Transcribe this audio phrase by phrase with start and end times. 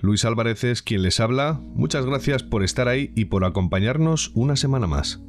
[0.00, 1.60] Luis Álvarez es quien les habla.
[1.74, 5.20] Muchas gracias por estar ahí y por acompañarnos una semana más.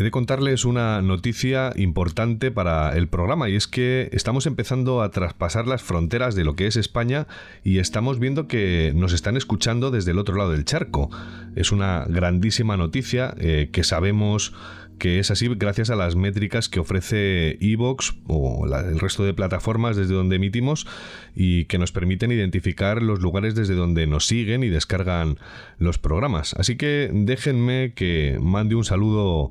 [0.00, 5.10] He de contarles una noticia importante para el programa y es que estamos empezando a
[5.10, 7.26] traspasar las fronteras de lo que es España
[7.64, 11.10] y estamos viendo que nos están escuchando desde el otro lado del charco.
[11.54, 14.54] Es una grandísima noticia eh, que sabemos
[15.00, 19.96] que es así gracias a las métricas que ofrece Evox o el resto de plataformas
[19.96, 20.86] desde donde emitimos
[21.34, 25.38] y que nos permiten identificar los lugares desde donde nos siguen y descargan
[25.78, 26.54] los programas.
[26.54, 29.50] Así que déjenme que mande un saludo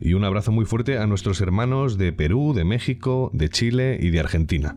[0.00, 4.10] y un abrazo muy fuerte a nuestros hermanos de Perú, de México, de Chile y
[4.10, 4.76] de Argentina.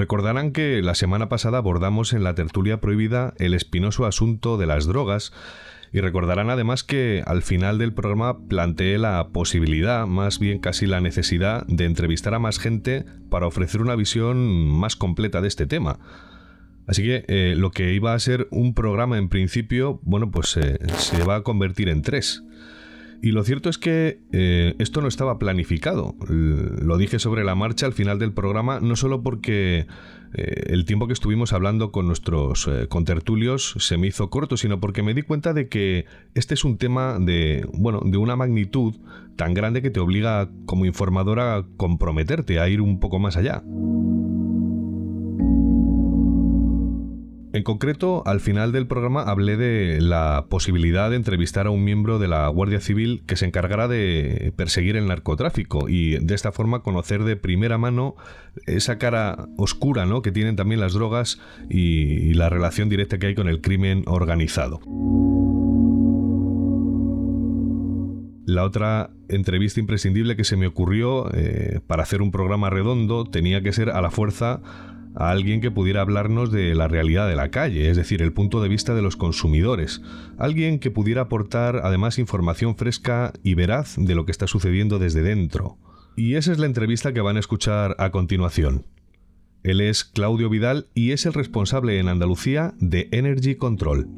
[0.00, 4.86] Recordarán que la semana pasada abordamos en la tertulia prohibida el espinoso asunto de las
[4.86, 5.30] drogas
[5.92, 11.02] y recordarán además que al final del programa planteé la posibilidad, más bien casi la
[11.02, 15.98] necesidad, de entrevistar a más gente para ofrecer una visión más completa de este tema.
[16.86, 20.78] Así que eh, lo que iba a ser un programa en principio, bueno, pues eh,
[20.96, 22.42] se va a convertir en tres.
[23.22, 26.14] Y lo cierto es que eh, esto no estaba planificado.
[26.28, 29.86] Lo dije sobre la marcha al final del programa, no solo porque
[30.32, 34.80] eh, el tiempo que estuvimos hablando con nuestros eh, contertulios se me hizo corto, sino
[34.80, 38.94] porque me di cuenta de que este es un tema de, bueno, de una magnitud
[39.36, 43.62] tan grande que te obliga como informadora a comprometerte a ir un poco más allá.
[47.60, 52.18] En concreto, al final del programa hablé de la posibilidad de entrevistar a un miembro
[52.18, 56.82] de la Guardia Civil que se encargara de perseguir el narcotráfico y de esta forma
[56.82, 58.14] conocer de primera mano
[58.64, 60.22] esa cara oscura ¿no?
[60.22, 61.38] que tienen también las drogas
[61.68, 64.80] y, la relación directa que hay con el crimen organizado.
[68.46, 73.60] La otra entrevista imprescindible que se me ocurrió eh, para hacer un programa redondo tenía
[73.60, 74.62] que ser a la fuerza
[75.14, 78.62] a alguien que pudiera hablarnos de la realidad de la calle, es decir, el punto
[78.62, 80.02] de vista de los consumidores,
[80.38, 85.22] alguien que pudiera aportar además información fresca y veraz de lo que está sucediendo desde
[85.22, 85.78] dentro.
[86.16, 88.86] Y esa es la entrevista que van a escuchar a continuación.
[89.62, 94.08] Él es Claudio Vidal y es el responsable en Andalucía de Energy Control.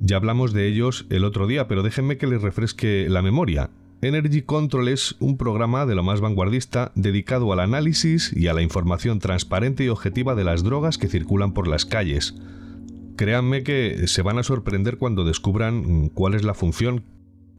[0.00, 3.70] Ya hablamos de ellos el otro día, pero déjenme que les refresque la memoria.
[4.04, 8.60] Energy Control es un programa de lo más vanguardista dedicado al análisis y a la
[8.60, 12.34] información transparente y objetiva de las drogas que circulan por las calles.
[13.14, 17.04] Créanme que se van a sorprender cuando descubran cuál es la función,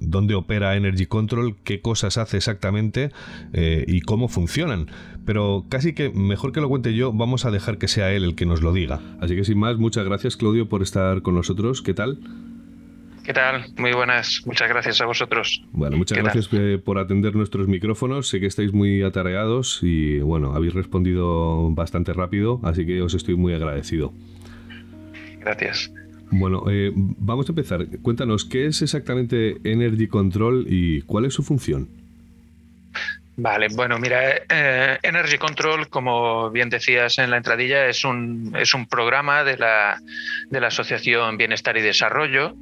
[0.01, 3.11] dónde opera Energy Control, qué cosas hace exactamente
[3.53, 4.87] eh, y cómo funcionan.
[5.23, 8.35] Pero casi que mejor que lo cuente yo, vamos a dejar que sea él el
[8.35, 8.99] que nos lo diga.
[9.21, 11.81] Así que sin más, muchas gracias Claudio por estar con nosotros.
[11.81, 12.19] ¿Qué tal?
[13.23, 13.63] ¿Qué tal?
[13.77, 14.41] Muy buenas.
[14.45, 15.63] Muchas gracias a vosotros.
[15.71, 18.27] Bueno, muchas gracias eh, por atender nuestros micrófonos.
[18.27, 23.35] Sé que estáis muy atareados y bueno, habéis respondido bastante rápido, así que os estoy
[23.35, 24.13] muy agradecido.
[25.39, 25.89] Gracias.
[26.31, 27.87] Bueno, eh, vamos a empezar.
[28.01, 31.87] Cuéntanos, ¿qué es exactamente Energy Control y cuál es su función?
[33.35, 38.75] Vale, bueno, mira, eh, Energy Control, como bien decías en la entradilla, es un, es
[38.75, 39.99] un programa de la,
[40.49, 42.55] de la Asociación Bienestar y Desarrollo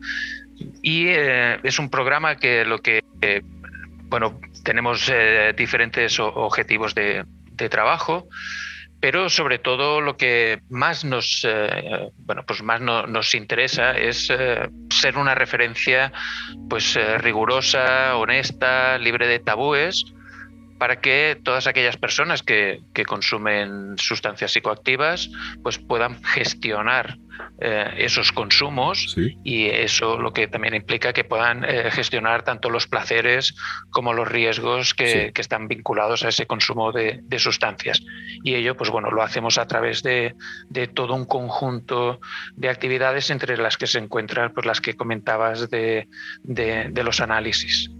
[0.81, 3.41] y eh, es un programa que lo que, eh,
[4.05, 7.25] bueno, tenemos eh, diferentes objetivos de,
[7.69, 8.27] trabajo,
[8.99, 11.47] pero sobre todo lo que más nos,
[12.25, 14.33] bueno, pues más nos interesa es
[14.89, 16.11] ser una referencia
[16.67, 20.05] pues rigurosa, honesta, libre de tabúes,
[20.81, 25.29] para que todas aquellas personas que, consumen sustancias psicoactivas
[25.61, 27.19] pues puedan gestionar
[27.59, 32.87] eh, esos consumos y eso lo que también implica que puedan eh, gestionar tanto los
[32.87, 33.53] placeres
[33.91, 38.01] como los riesgos que, están vinculados a ese consumo de, sustancias.
[38.43, 40.33] Y ello, pues bueno, lo hacemos a través de,
[40.95, 42.19] todo un conjunto
[42.55, 46.07] de actividades entre las que se encuentran pues, las que comentabas de,
[46.43, 47.91] los análisis.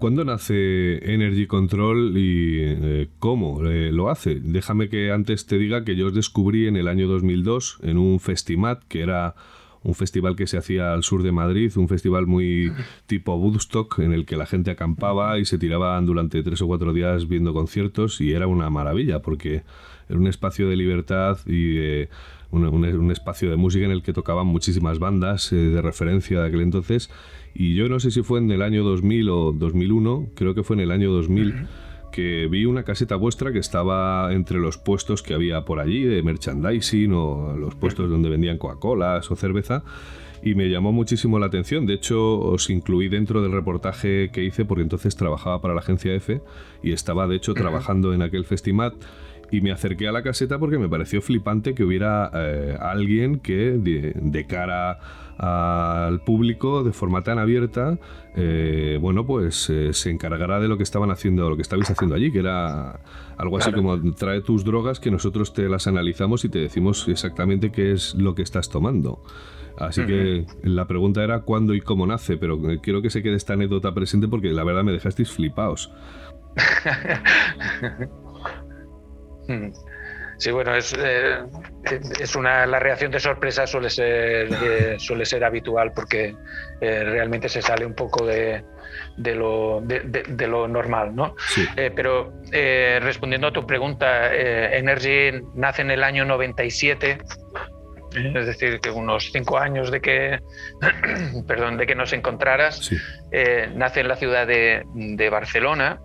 [0.00, 4.40] ¿Cuándo nace Energy Control y eh, cómo eh, lo hace?
[4.40, 8.18] Déjame que antes te diga que yo os descubrí en el año 2002 en un
[8.18, 9.34] festimat que era
[9.82, 12.72] un festival que se hacía al sur de Madrid, un festival muy
[13.08, 16.94] tipo Woodstock en el que la gente acampaba y se tiraban durante tres o cuatro
[16.94, 19.64] días viendo conciertos y era una maravilla porque
[20.08, 22.08] era un espacio de libertad y eh,
[22.52, 27.10] un, espacio de música en el que tocaban muchísimas bandas de referencia de aquel entonces
[27.54, 30.76] y yo no sé si fue en el año 2000 o 2001, creo que fue
[30.76, 31.66] en el año 2000,
[32.12, 36.22] que vi una caseta vuestra que estaba entre los puestos que había por allí de
[36.22, 39.84] merchandising o los puestos donde vendían Coca-Colas o cerveza
[40.42, 41.86] y me llamó muchísimo la atención.
[41.86, 46.14] De hecho, os incluí dentro del reportaje que hice porque entonces trabajaba para la agencia
[46.14, 46.40] F
[46.82, 48.94] y estaba de hecho trabajando en aquel festimat
[49.50, 53.72] y me acerqué a la caseta porque me pareció flipante que hubiera eh, alguien que
[53.72, 54.98] de, cara
[55.40, 57.98] al público de forma tan abierta,
[58.36, 62.14] eh, bueno, pues eh, se encargará de lo que estaban haciendo, lo que estabais haciendo
[62.14, 63.00] allí, que era
[63.38, 67.72] algo así como trae tus drogas que nosotros te las analizamos y te decimos exactamente
[67.72, 69.22] qué es lo que estás tomando.
[69.78, 73.54] Así que la pregunta era cuándo y cómo nace, pero quiero que se quede esta
[73.54, 75.90] anécdota presente porque la verdad me dejasteis flipaos.
[80.40, 81.36] Sí, bueno, es, eh,
[82.18, 86.34] es una, la reacción de sorpresa suele ser, eh, suele ser habitual porque
[86.80, 88.64] eh, realmente se sale un poco de,
[89.18, 91.34] de, lo, de, lo, normal, ¿no?
[91.94, 97.18] pero respondiendo a tu pregunta, Energy nace en el año 97
[98.12, 100.40] es decir, que unos cinco años de que,
[101.46, 102.90] perdón, de que nos encontraras,
[103.74, 106.00] nace en la ciudad de, de Barcelona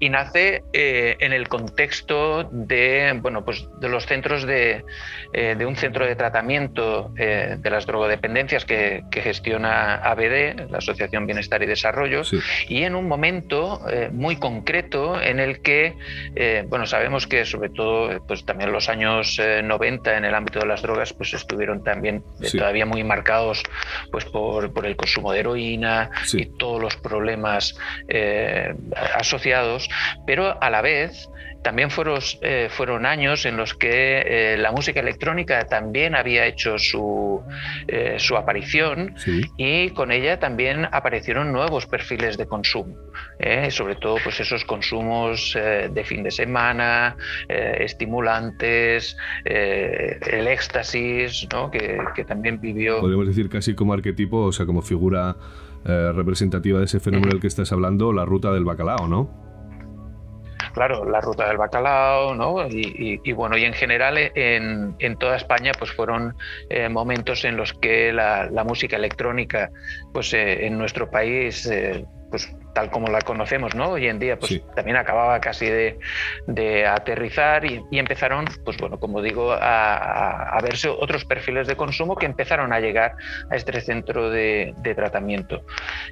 [0.00, 4.84] y nace eh, en el contexto de, bueno, pues de los centros de,
[5.32, 10.78] eh, de un centro de tratamiento eh, de las drogodependencias que, que, gestiona ABD, la
[10.78, 12.22] Asociación Bienestar y Desarrollo,
[12.68, 13.80] y en un momento
[14.12, 15.94] muy concreto en el que,
[16.68, 20.82] bueno, sabemos que sobre todo pues también los años 90 en el ámbito de las
[20.82, 22.22] drogas pues estuvieron también
[22.52, 23.62] todavía muy marcados
[24.10, 27.76] pues por, por, el consumo de heroína y todos los problemas
[29.14, 29.87] asociados
[30.26, 31.28] pero a la vez
[31.62, 34.22] también fueron, eh, fueron años en los que
[34.54, 37.42] eh, la música electrónica también había hecho su,
[37.88, 39.14] eh, su aparición
[39.56, 42.96] y con ella también aparecieron nuevos perfiles de consumo,
[43.70, 47.16] sobre todo pues esos consumos de fin de semana,
[47.48, 51.70] estimulantes, el éxtasis, ¿no?
[51.70, 53.00] que, que también vivió...
[53.00, 55.36] Podemos decir casi como arquetipo, o sea, como figura
[55.84, 59.47] representativa de ese fenómeno del que estás hablando, la ruta del bacalao, ¿no?
[60.72, 62.66] Claro, la ruta del bacalao, ¿no?
[62.68, 66.36] Y, bueno, y en general en, toda España pues fueron
[66.70, 69.70] eh, momentos en los que la, música electrónica
[70.12, 73.90] pues eh, en nuestro país eh, pues tal como la conocemos ¿no?
[73.90, 79.52] hoy en día, pues también acababa casi de, aterrizar y, empezaron, pues bueno, como digo,
[79.52, 83.14] a, verse otros perfiles de consumo que empezaron a llegar
[83.50, 85.64] a este centro de, tratamiento.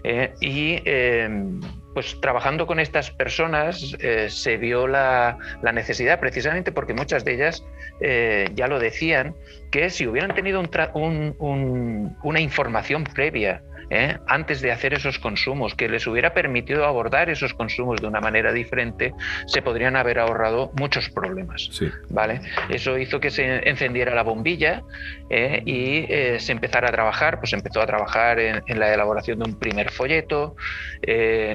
[0.04, 1.60] Eh, y em,
[1.94, 5.38] pues trabajando con estas personas eh, se vio la,
[5.72, 7.64] necesidad, precisamente porque muchas de ellas
[8.00, 9.34] eh, ya lo decían,
[9.70, 14.18] que si hubieran tenido una información previa ¿eh?
[14.26, 18.52] antes de hacer esos consumos, que les hubiera permitido abordar esos consumos de una manera
[18.52, 19.14] diferente,
[19.46, 21.70] se podrían haber ahorrado muchos problemas.
[22.10, 22.40] ¿vale?
[22.68, 24.82] Eso hizo que se encendiera la bombilla
[25.30, 25.62] ¿eh?
[25.64, 29.58] y eh, se empezara a trabajar, pues empezó a trabajar en, la elaboración de un
[29.58, 30.56] primer folleto,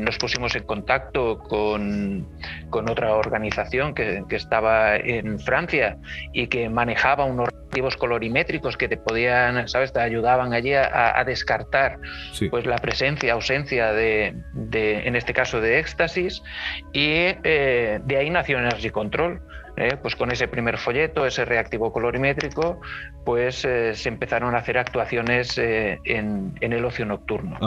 [0.02, 2.28] nos pusimos en contacto con,
[2.70, 5.98] con otra organización que, que, estaba en Francia
[6.34, 7.50] y que manejaba unos
[7.98, 9.94] colorimétricos que te podían, ¿sabes?
[9.94, 11.98] Te ayudaban allí a, a descartar
[12.50, 16.42] pues la presencia, ausencia de, en este caso, de éxtasis,
[16.94, 19.42] y eh, de ahí nació Energy Control.
[19.78, 19.98] ¿Eh?
[20.01, 22.80] pues con ese primer folleto, ese reactivo colorimétrico,
[23.25, 27.58] pues eh, se empezaron a hacer actuaciones en, el ocio nocturno,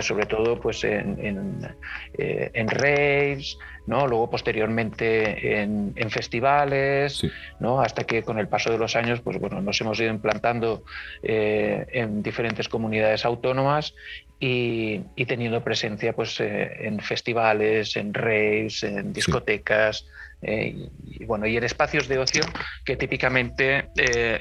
[0.00, 1.76] sobre todo pues en, en,
[2.18, 4.06] en raves, ¿no?
[4.06, 7.24] luego posteriormente en, festivales,
[7.60, 7.80] ¿no?
[7.80, 10.82] hasta que con el paso de los años pues, bueno, nos hemos ido implantando
[11.22, 13.94] en diferentes comunidades autónomas
[14.40, 20.06] y, teniendo presencia pues, en festivales, en raves, en discotecas.
[20.46, 22.42] Y, bueno, y en espacios de ocio
[22.84, 23.88] que típicamente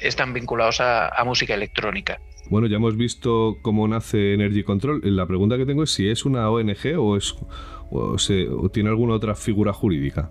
[0.01, 2.19] están vinculados a, música electrónica.
[2.49, 5.01] Bueno, ya hemos visto cómo nace Energy Control.
[5.03, 7.35] La pregunta que tengo es si es una ONG o, es,
[7.91, 10.29] o tiene alguna otra figura jurídica.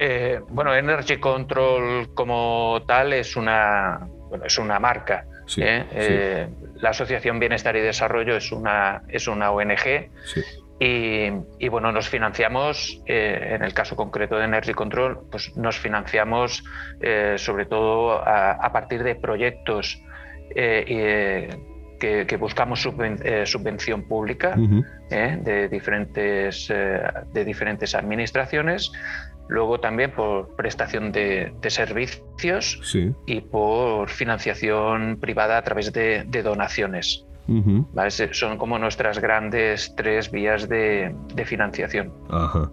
[0.00, 4.08] Eh, bueno, Energy Control como tal es una,
[4.44, 5.26] es una marca.
[5.56, 5.84] ¿eh?
[5.90, 10.10] Eh, la Asociación Bienestar y Desarrollo es una, es una ONG
[10.80, 16.62] y, bueno, nos financiamos, en el caso concreto de Energy Control, pues nos financiamos
[17.36, 20.00] sobre todo a, partir de proyectos
[20.54, 24.56] que, buscamos subvención pública
[25.10, 28.92] de, diferentes, de diferentes administraciones.
[29.48, 32.80] Luego también por prestación de, servicios
[33.26, 37.24] y por financiación privada a través de, donaciones.
[38.32, 41.14] Son como nuestras grandes tres vías de,
[41.44, 42.12] financiación.
[42.30, 42.70] Ajá.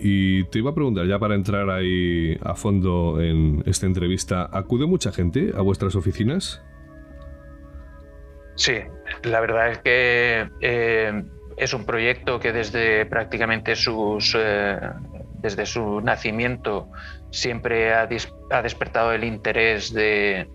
[0.00, 4.86] Y te iba a preguntar, ya para entrar ahí a fondo en esta entrevista, ¿acude
[4.86, 6.62] mucha gente a vuestras oficinas?
[8.54, 8.74] Sí,
[9.24, 11.22] la verdad es que eh,
[11.56, 14.78] es un proyecto que desde prácticamente sus eh,
[15.40, 16.90] desde su nacimiento
[17.30, 20.48] siempre ha, despertado el interés de,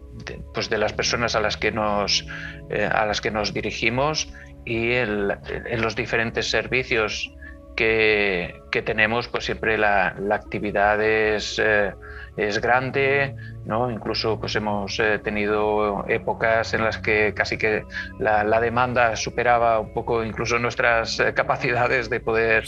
[0.54, 2.26] pues de, las personas a las que nos,
[2.70, 4.32] eh, a las que nos dirigimos
[4.66, 7.34] y en los diferentes servicios
[7.76, 11.94] que, tenemos, pues siempre la, actividad es, eh,
[12.38, 13.90] es, grande, ¿no?
[13.90, 17.84] Incluso pues hemos eh, tenido épocas en las que casi que
[18.20, 22.66] la, demanda superaba un poco incluso nuestras capacidades de poder,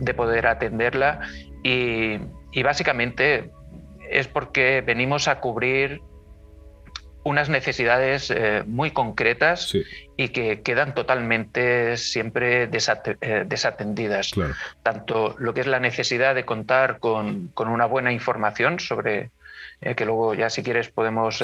[0.00, 1.20] de poder atenderla
[1.62, 2.18] y,
[2.62, 3.50] básicamente
[4.10, 6.00] es porque venimos a cubrir
[7.22, 9.74] unas necesidades eh, muy concretas
[10.16, 14.32] y que quedan totalmente siempre eh, desatendidas.
[14.82, 19.30] Tanto lo que es la necesidad de contar con, una buena información sobre,
[19.80, 21.42] eh, que luego ya si quieres podemos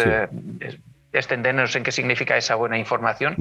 [1.12, 3.36] extendernos en qué significa esa buena información,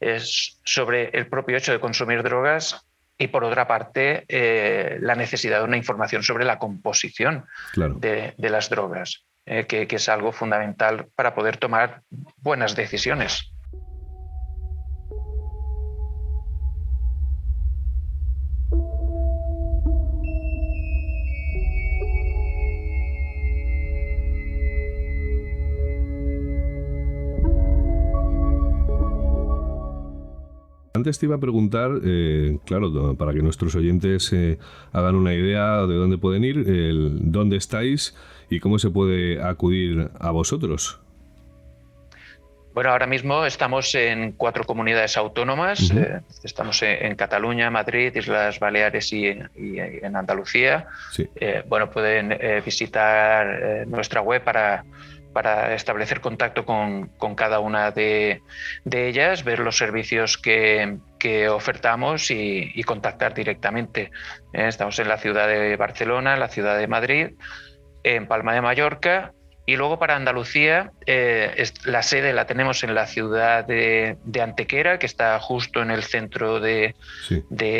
[0.00, 2.84] es sobre el propio hecho de consumir drogas
[3.20, 7.44] y por otra parte eh, la necesidad de una información sobre la composición
[7.76, 12.02] de, las drogas, eh, que, es algo fundamental para poder tomar
[12.38, 13.52] buenas decisiones.
[30.92, 34.58] Antes te iba a preguntar, eh, claro, para que nuestros oyentes eh,
[34.92, 36.62] hagan una idea de dónde pueden ir,
[37.22, 38.14] dónde estáis
[38.50, 41.00] y cómo se puede acudir a vosotros.
[42.74, 45.90] Bueno, ahora mismo estamos en cuatro comunidades autónomas.
[45.90, 50.86] Eh, estamos en, Cataluña, Madrid, Islas Baleares y, en Andalucía.
[51.66, 54.84] bueno, pueden visitar nuestra web para
[55.32, 58.42] para establecer contacto con, cada una de,
[58.90, 60.98] ellas, ver los servicios que,
[61.48, 64.10] ofertamos y, contactar directamente.
[64.52, 67.28] Eh, estamos en la ciudad de Barcelona, en la ciudad de Madrid,
[68.04, 69.32] en Palma de Mallorca.
[69.66, 75.06] Y luego para Andalucía, eh, la sede la tenemos en la ciudad de, Antequera, que
[75.06, 76.96] está justo en el centro de,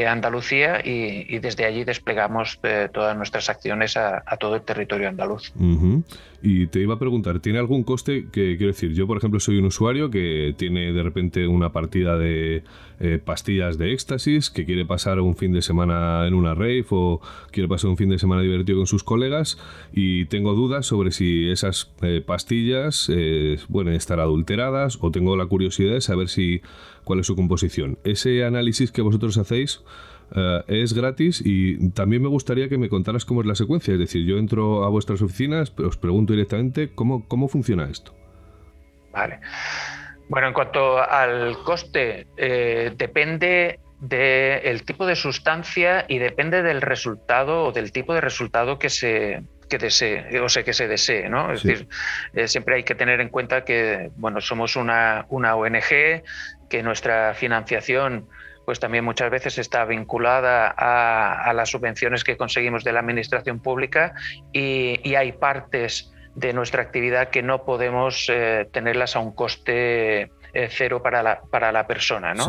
[0.06, 5.52] Andalucía, y, desde allí desplegamos eh, todas nuestras acciones a, todo el territorio andaluz.
[6.42, 8.26] Y te iba a preguntar, ¿tiene algún coste?
[8.32, 12.16] Que quiero decir, yo por ejemplo soy un usuario que tiene de repente una partida
[12.16, 12.62] de
[12.98, 17.20] eh, pastillas de éxtasis, que quiere pasar un fin de semana en una rave o
[17.50, 19.58] quiere pasar un fin de semana divertido con sus colegas
[19.92, 25.46] y tengo dudas sobre si esas eh, pastillas eh, pueden estar adulteradas o tengo la
[25.46, 26.62] curiosidad de saber si
[27.04, 27.98] cuál es su composición.
[28.04, 29.82] Ese análisis que vosotros hacéis
[30.34, 33.94] eh, es gratis y también me gustaría que me contaras cómo es la secuencia.
[33.94, 38.14] Es decir, yo entro a vuestras oficinas, os pregunto directamente cómo, cómo funciona esto.
[39.12, 39.40] Vale.
[40.28, 47.64] Bueno, en cuanto al coste, eh, depende del tipo de sustancia y depende del resultado
[47.64, 51.52] o del tipo de resultado que se, que desee, o sea, que se desee, ¿no?
[51.52, 51.88] Es decir,
[52.34, 56.22] eh, siempre hay que tener en cuenta que, bueno, somos una, una ONG,
[56.68, 58.28] que nuestra financiación
[58.64, 64.14] pues también muchas veces está vinculada a, las subvenciones que conseguimos de la administración pública
[64.52, 70.68] y, hay partes de nuestra actividad que no podemos eh, tenerlas a un coste eh,
[70.70, 72.46] cero para la, para la persona, ¿no?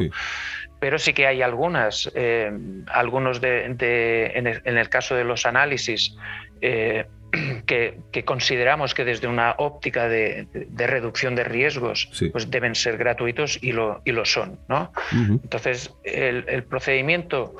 [0.80, 2.52] Pero sí que hay algunas, eh,
[2.88, 6.16] algunos de, en, el, caso de los análisis,
[7.66, 10.48] que, consideramos que desde una óptica de,
[10.78, 14.60] reducción de riesgos pues deben ser gratuitos y lo, y lo son.
[14.68, 14.92] ¿no?
[15.12, 17.56] Entonces, el, procedimiento,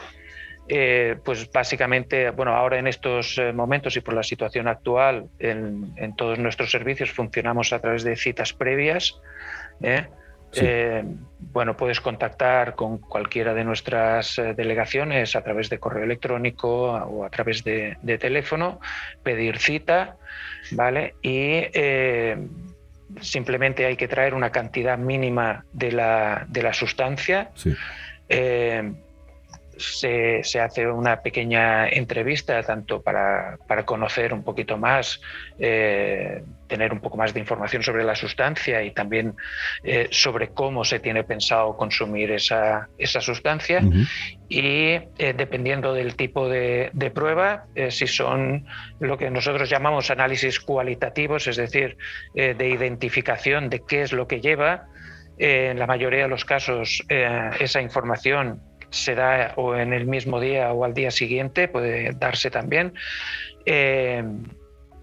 [0.68, 5.94] eh, pues básicamente, bueno, ahora en estos eh, momentos y por la situación actual, en,
[5.98, 9.20] en todos nuestros servicios funcionamos a través de citas previas.
[9.82, 10.08] ¿eh?
[10.54, 11.04] Eh,
[11.40, 17.26] bueno, puedes contactar con cualquiera de nuestras eh, delegaciones a través de correo electrónico o
[17.26, 18.80] a través de, teléfono,
[19.24, 20.18] pedir cita,
[20.72, 21.16] ¿vale?
[21.22, 22.38] Y eh,
[23.22, 27.52] simplemente hay que traer una cantidad mínima de la, de la sustancia.
[29.82, 35.20] Se, se, hace una pequeña entrevista tanto para, para conocer un poquito más
[36.72, 39.36] tener un poco más de información sobre la sustancia y también
[39.84, 43.82] eh, sobre cómo se tiene pensado consumir esa, esa sustancia.
[44.48, 48.66] Y eh, dependiendo del tipo de, prueba, eh, si son
[49.02, 51.98] lo que nosotros llamamos análisis cualitativos, es decir,
[52.34, 54.86] de identificación de qué es lo que lleva,
[55.38, 58.62] en la mayoría de los casos esa información
[58.92, 62.94] se da o en el mismo día o al día siguiente, puede darse también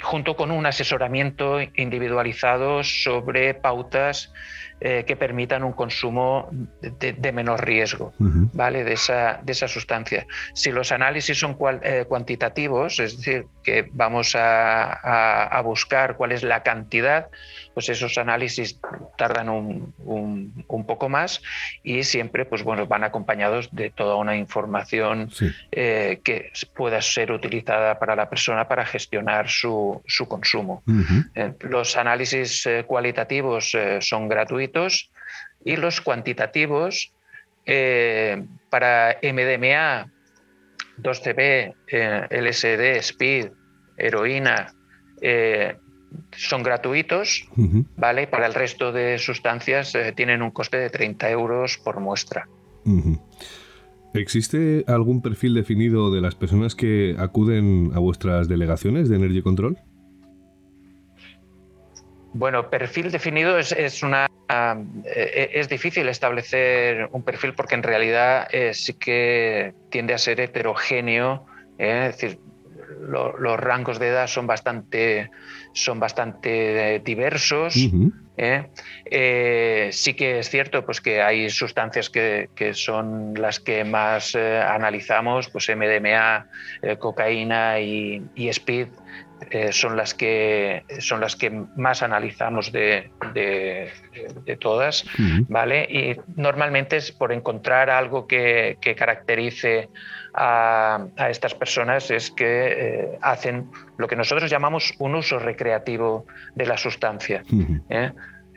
[0.02, 4.32] junto con un asesoramiento individualizado sobre pautas
[4.80, 6.48] eh, que permitan un consumo
[6.80, 8.84] de, menor riesgo ¿vale?
[8.84, 10.24] de, esa, de esa sustancia.
[10.54, 16.62] Si los análisis son eh, cuantitativos, es decir, que vamos a, buscar cuál es la
[16.62, 17.26] cantidad,
[17.74, 18.78] pues esos análisis
[19.16, 21.42] tardan un, un, poco más
[21.82, 25.28] y siempre pues, bueno, van acompañados de toda una información
[25.72, 30.84] eh, que pueda ser utilizada para la persona para gestionar su, su consumo.
[31.60, 34.67] los análisis cualitativos son gratuitos
[35.64, 37.12] y los cuantitativos
[37.66, 40.10] eh, para MDMA,
[41.02, 43.48] 2CB, eh, LSD, SPID,
[43.96, 44.72] heroína,
[45.20, 45.76] eh,
[46.34, 47.46] son gratuitos,
[47.96, 48.26] ¿vale?
[48.26, 52.48] Para el resto de sustancias tienen un coste de 30 euros por muestra.
[54.14, 59.76] ¿Existe algún perfil definido de las personas que acuden a vuestras delegaciones de Energy Control?
[62.38, 64.30] Bueno, perfil definido es, una
[65.04, 70.40] eh, es difícil establecer un perfil porque en realidad eh, sí que tiende a ser
[70.40, 71.46] heterogéneo,
[71.78, 72.06] ¿eh?
[72.08, 72.38] es decir,
[73.08, 75.30] los rangos de edad son bastante,
[75.72, 77.74] son bastante diversos.
[77.74, 77.90] sí
[80.14, 85.68] que es cierto pues, que hay sustancias que, que son las que más analizamos, pues
[85.68, 86.46] MDMA,
[87.00, 88.86] cocaína y, y speed
[89.50, 95.04] eh, son, las que, son las que más analizamos de, de, todas,
[95.48, 95.84] ¿vale?
[95.88, 99.88] Y normalmente es por encontrar algo que, que caracterice
[100.34, 106.26] a, a, estas personas, es que eh, hacen lo que nosotros llamamos un uso recreativo
[106.54, 107.42] de la sustancia.
[107.88, 108.12] ¿eh?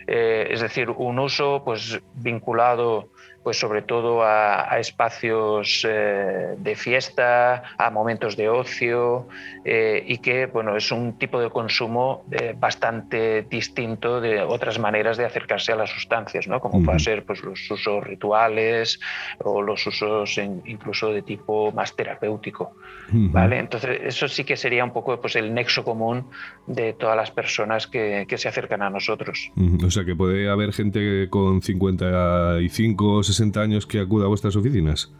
[0.08, 3.12] es decir, un uso pues, vinculado
[3.44, 9.28] pues sobre todo a, espacios eh, de fiesta, a momentos de ocio
[9.66, 15.18] eh, y que bueno, es un tipo de consumo eh, bastante distinto de otras maneras
[15.18, 16.60] de acercarse a las sustancias, ¿no?
[16.60, 19.00] como pueden ser pues, los usos rituales
[19.40, 22.76] o los usos incluso de tipo más terapéutico.
[23.12, 23.60] ¿vale?
[23.60, 26.28] Entonces eso sí que sería un poco pues, el nexo común
[26.68, 29.52] de todas las personas que, que se acercan a nosotros.
[29.84, 35.14] O sea que puede haber gente con 55 60 años que acuda a vuestras oficinas?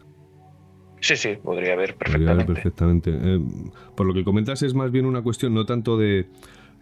[1.02, 2.54] Sí, sí, podría haber perfectamente.
[2.54, 3.12] perfectamente.
[3.14, 3.40] Eh,
[3.96, 6.28] por lo que comentas es más bien una cuestión no tanto de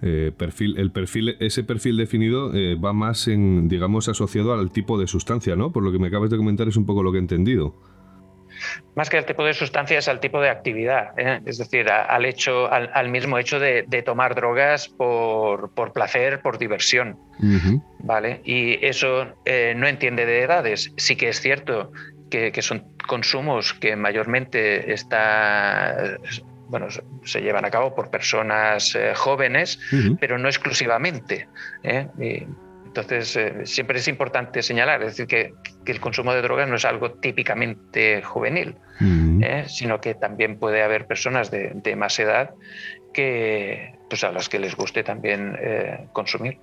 [0.01, 4.99] eh, perfil, el perfil, ese perfil definido eh, va más en, digamos, asociado al tipo
[4.99, 5.71] de sustancia, ¿no?
[5.71, 7.75] Por lo que me acabas de comentar es un poco lo que he entendido.
[8.95, 11.11] Más que al tipo de sustancia es al tipo de actividad,
[11.45, 17.17] es decir, al hecho, al, mismo hecho de, tomar drogas por, por, placer, por diversión.
[17.99, 18.41] ¿vale?
[18.43, 20.91] Y eso eh, no entiende de edades.
[20.97, 21.91] Sí que es cierto
[22.29, 26.17] que, son consumos que mayormente está,
[26.67, 26.87] bueno,
[27.23, 29.79] se llevan a cabo por personas eh, jóvenes,
[30.19, 31.47] pero no exclusivamente.
[31.83, 32.07] ¿eh?
[32.89, 33.37] Entonces,
[33.69, 35.53] siempre es importante señalar, es decir, que,
[35.85, 38.75] el consumo de drogas no es algo típicamente juvenil,
[39.67, 42.51] sino que también puede haber personas de, de, más edad
[43.11, 45.57] que, pues a las que les guste también
[46.13, 46.59] consumir.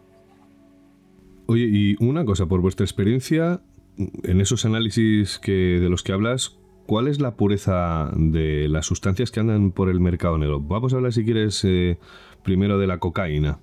[1.47, 3.61] Oye, y una cosa, por vuestra experiencia,
[3.97, 9.31] en esos análisis que, de los que hablas, ¿cuál es la pureza de las sustancias
[9.31, 10.61] que andan por el mercado negro?
[10.61, 11.99] Vamos a hablar, si quieres, eh,
[12.43, 13.59] primero de la cocaína.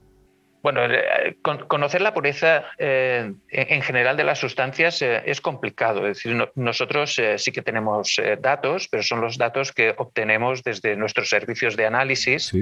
[0.64, 6.08] Bueno, eh, conocer la pureza eh, en general de las sustancias eh, es complicado.
[6.08, 11.28] Es decir, nosotros sí que tenemos datos, pero son los datos que obtenemos desde nuestros
[11.28, 12.54] servicios de análisis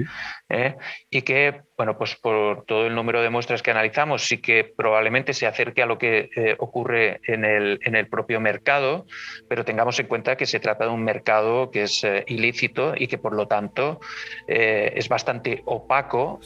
[1.10, 5.32] y que, bueno, pues por todo el número de muestras que analizamos, sí que probablemente
[5.32, 9.06] se acerque a lo que ocurre en el, en el, propio mercado,
[9.48, 13.18] pero tengamos en cuenta que se trata de un mercado que es ilícito y que,
[13.18, 14.00] por lo tanto,
[14.48, 16.40] es bastante opaco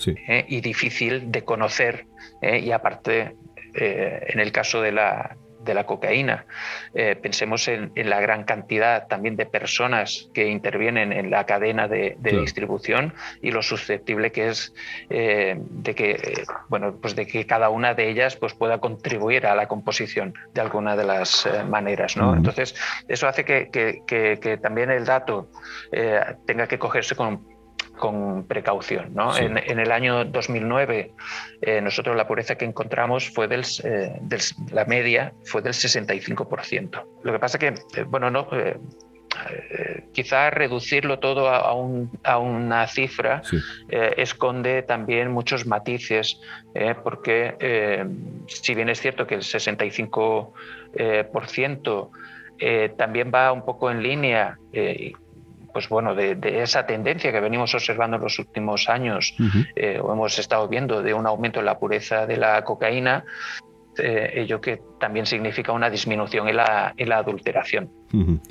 [0.49, 2.06] y difícil de conocer
[2.42, 3.37] eh, y aparte
[3.74, 6.44] eh, en el caso de la, de la cocaína.
[6.94, 12.16] Eh, pensemos en, la gran cantidad también de personas que intervienen en la cadena de,
[12.20, 14.74] distribución y lo susceptible que es
[15.09, 19.66] de que bueno pues de que cada una de ellas pues pueda contribuir a la
[19.66, 22.16] composición de alguna de las maneras.
[22.16, 22.35] ¿no?
[22.35, 22.74] Entonces
[23.09, 25.48] eso hace que, que, también el dato
[26.46, 27.56] tenga que cogerse con
[27.96, 29.14] con precaución.
[29.14, 29.37] ¿no?
[29.37, 31.12] En, el año 2009,
[31.62, 34.20] eh, nosotros la pureza que encontramos fue del, eh,
[34.70, 37.04] la media fue del 65%.
[37.22, 38.48] Lo que pasa que, eh, bueno, no,
[40.12, 43.42] quizá reducirlo todo a, una cifra
[43.90, 46.40] esconde también muchos matices,
[47.04, 48.06] porque
[48.46, 52.11] si bien es cierto que el 65%
[52.96, 54.59] también va un poco en línea
[55.77, 59.37] pues bueno, de, esa tendencia que venimos observando en los últimos años,
[59.75, 63.27] eh, o hemos estado viendo de un aumento en la pureza de la cocaína,
[63.99, 67.91] eh, ello que también significa una disminución en la, en la adulteración.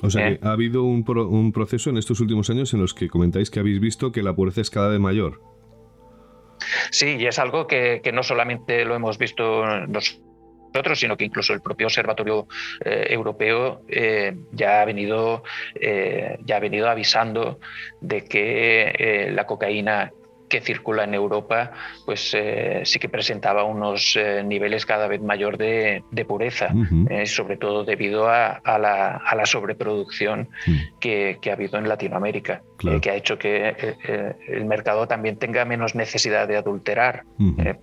[0.03, 3.09] O sea que ha habido un, un, proceso en estos últimos años en los que
[3.09, 5.41] comentáis que habéis visto que la pureza es cada vez mayor.
[6.91, 10.21] Sí, y es algo que, que no solamente lo hemos visto nosotros,
[10.95, 12.47] sino que incluso el propio Observatorio
[12.83, 15.43] eh, Europeo eh, ya, ha venido,
[15.75, 17.59] eh, ya ha venido avisando
[18.01, 20.11] de que la cocaína
[20.55, 21.71] que circula en Europa,
[22.05, 26.69] pues eh, sí que presentaba unos eh, niveles cada vez mayor de, pureza,
[27.09, 30.47] eh, sobre todo debido a, la, sobreproducción
[31.01, 32.61] que, ha habido en Latinoamérica,
[33.01, 33.95] que ha hecho que
[34.47, 37.23] el mercado también tenga menos necesidad de adulterar,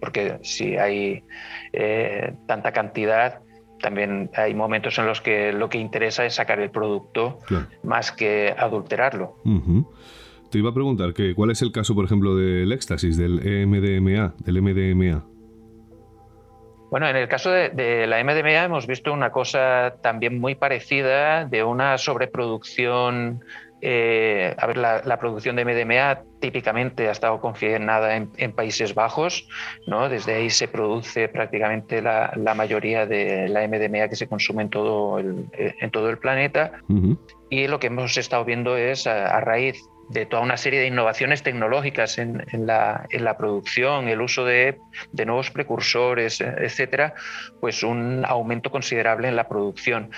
[0.01, 1.23] porque si hay
[2.47, 3.41] tanta cantidad,
[3.83, 7.39] también hay momentos en los que lo que interesa es sacar el producto
[7.83, 9.37] más que adulterarlo.
[10.53, 14.35] Te iba a preguntar que cuál es el caso, por ejemplo, del éxtasis, del MDMA,
[14.45, 15.25] del MDMA.
[16.91, 21.65] Bueno, en el caso de, la MDMA hemos visto una cosa también muy parecida de
[21.65, 23.43] una sobreproducción.
[23.81, 29.49] Eh, a ver, la, producción de MDMA típicamente ha estado confinada en, Países Bajos,
[29.87, 30.11] ¿no?
[30.11, 35.19] Desde ahí se produce prácticamente la, mayoría de la MDMA que se consume en todo
[35.19, 36.73] el, en todo el planeta.
[37.49, 41.43] Y lo que hemos estado viendo es, a raíz de toda una serie de innovaciones
[41.43, 44.79] tecnológicas en, la, producción, el uso de,
[45.25, 47.15] nuevos precursores, etcétera,
[47.61, 50.11] pues un aumento considerable en la producción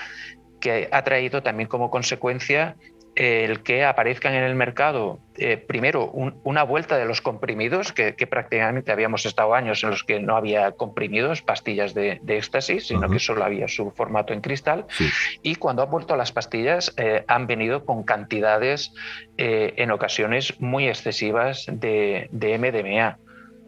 [0.59, 2.75] que ha traído también como consecuencia
[3.15, 8.91] el que aparezcan en el mercado, eh, primero, una vuelta de los comprimidos, que, prácticamente
[8.91, 13.43] habíamos estado años en los que no había comprimidos, pastillas de, éxtasis, sino que solo
[13.43, 14.85] había su formato en cristal.
[15.41, 18.93] Y cuando han vuelto las pastillas, eh, han venido con cantidades
[19.37, 23.17] eh, en ocasiones muy excesivas de, de MDMA.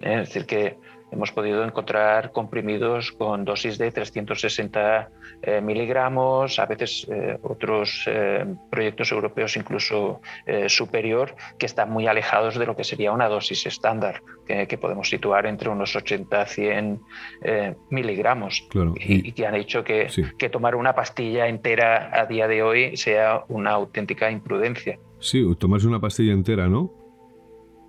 [0.01, 0.77] Es decir, que
[1.12, 5.10] hemos podido encontrar comprimidos con dosis de 360
[5.41, 10.22] eh, miligramos, a veces eh, otros eh, proyectos europeos incluso
[10.67, 15.46] superior, que están muy alejados de lo que sería una dosis estándar, que, podemos situar
[15.46, 17.02] entre unos 80 a 100
[17.89, 22.98] miligramos, y, que han hecho que, que tomar una pastilla entera a día de hoy
[22.98, 25.00] sea una auténtica imprudencia.
[25.20, 27.07] Sí, tomarse una pastilla entera, ¿no?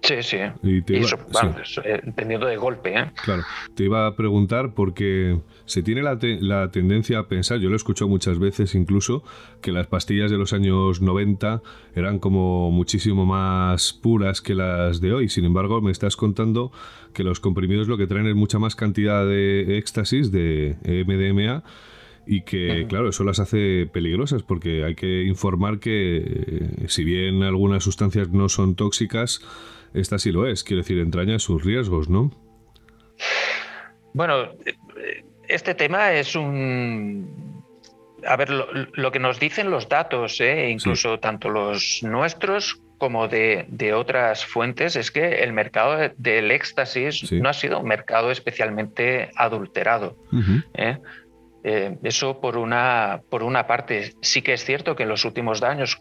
[0.03, 0.39] Sí, sí.
[0.63, 2.99] Y dependiendo de golpe.
[2.99, 3.11] ¿eh?
[3.25, 3.43] Claro.
[3.75, 7.77] Te iba a preguntar porque se tiene la, la, tendencia a pensar, yo lo he
[7.77, 9.23] escuchado muchas veces incluso,
[9.61, 11.63] que las pastillas de los años 90
[11.95, 15.29] eran como muchísimo más puras que las de hoy.
[15.29, 16.73] Sin embargo, me estás contando
[17.13, 21.65] que los comprimidos lo que traen es mucha más cantidad de éxtasis, de MDMA,
[22.31, 27.43] y que, claro, eso las hace peligrosas porque hay que informar que, eh, si bien
[27.43, 29.41] algunas sustancias no son tóxicas,
[29.95, 32.31] esta sí lo es, quiero decir, entraña sus riesgos, ¿no?
[34.13, 34.53] Bueno,
[35.47, 37.65] este tema es un...
[38.27, 40.71] A ver, lo, que nos dicen los datos, ¿eh?
[40.71, 47.49] incluso tanto los nuestros como de, otras fuentes, es que el mercado del éxtasis no
[47.49, 50.17] ha sido un mercado especialmente adulterado.
[50.75, 50.99] ¿eh?
[51.65, 54.13] Eh, eso por una, por una parte.
[54.23, 56.01] Sí que es cierto que en los últimos años,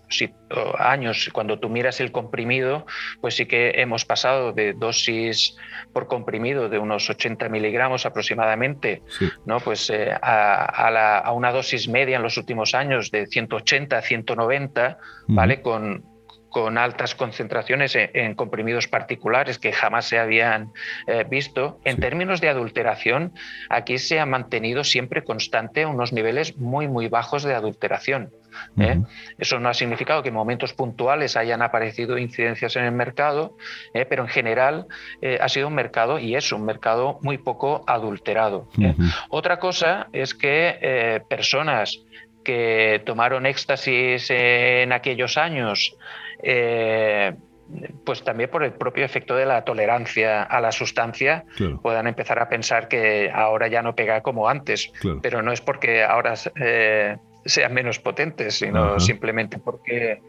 [0.77, 2.85] años, cuando tú miras el comprimido,
[3.21, 5.55] pues sí que hemos pasado de dosis
[5.93, 9.01] por comprimido de unos 80 miligramos aproximadamente,
[9.45, 9.59] ¿no?
[9.59, 15.61] pues, eh, a, una dosis media en los últimos años de 180 a 190, ¿vale?
[15.61, 16.16] Con,
[16.49, 20.71] con altas concentraciones en, comprimidos particulares que jamás se habían
[21.07, 21.79] eh, visto.
[21.83, 23.33] En términos de adulteración,
[23.69, 28.31] aquí se ha mantenido siempre constante unos niveles muy, muy bajos de adulteración.
[28.79, 29.01] ¿eh?
[29.37, 33.55] Eso no ha significado que en momentos puntuales hayan aparecido incidencias en el mercado,
[33.93, 34.05] ¿eh?
[34.05, 34.87] pero en general
[35.39, 38.67] ha sido un mercado y es un mercado muy poco adulterado.
[39.29, 41.99] Otra cosa es que personas
[42.43, 45.97] que tomaron éxtasis en aquellos años
[46.43, 47.35] eh,
[48.05, 51.45] pues también por el propio efecto de la tolerancia a la sustancia,
[51.81, 56.03] puedan empezar a pensar que ahora ya no pega como antes, pero no es porque
[56.03, 60.21] ahora eh, sean menos potentes, sino simplemente porque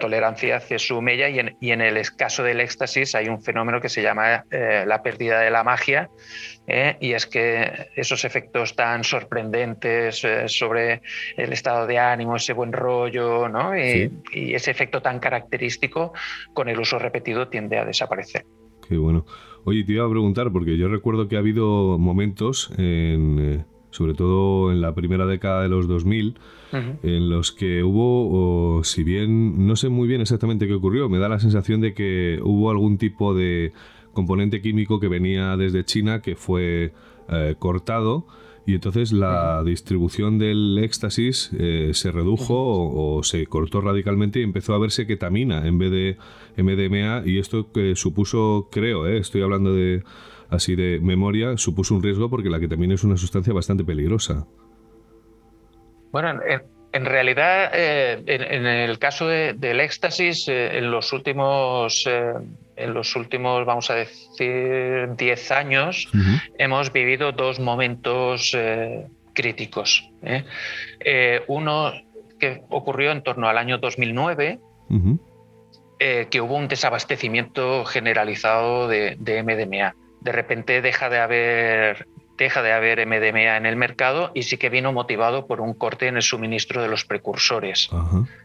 [0.00, 3.80] tolerancia hace su mella y en, y en, el caso del éxtasis hay un fenómeno
[3.80, 6.10] que se llama eh, la pérdida de la magia
[6.66, 11.02] eh, y es que esos efectos tan sorprendentes eh, sobre
[11.36, 13.76] el estado de ánimo, ese buen rollo ¿no?
[13.76, 16.12] y, y, ese efecto tan característico
[16.54, 18.46] con el uso repetido tiende a desaparecer.
[18.88, 19.26] Qué bueno.
[19.64, 24.72] Oye, te iba a preguntar porque yo recuerdo que ha habido momentos en sobre todo
[24.72, 26.34] en la primera década de los 2000,
[27.02, 31.18] en los que hubo, o, si bien no sé muy bien exactamente qué ocurrió, me
[31.18, 33.72] da la sensación de que hubo algún tipo de
[34.14, 36.92] componente químico que venía desde China que fue
[37.28, 38.26] eh, cortado
[38.64, 44.74] y entonces la distribución del éxtasis eh, se redujo o, se cortó radicalmente y empezó
[44.74, 46.16] a verse ketamina en vez de
[46.56, 50.04] MDMA y esto que supuso, creo, eh, estoy hablando de
[50.52, 54.46] así de memoria, supuso un riesgo porque la que también es una sustancia bastante peligrosa.
[56.12, 56.40] Bueno,
[56.92, 62.34] en, realidad, eh, en, el caso del éxtasis, eh, en los últimos, eh,
[62.76, 66.08] en los últimos, vamos a decir, 10 años,
[66.58, 68.54] hemos vivido dos momentos
[69.32, 70.10] críticos.
[71.48, 71.92] uno
[72.38, 74.60] que ocurrió en torno al año 2009.
[75.98, 82.06] que hubo un desabastecimiento generalizado de MDMA de repente deja de haber
[82.38, 86.08] deja de haber MDMA en el mercado y sí que vino motivado por un corte
[86.08, 87.90] en el suministro de los precursores.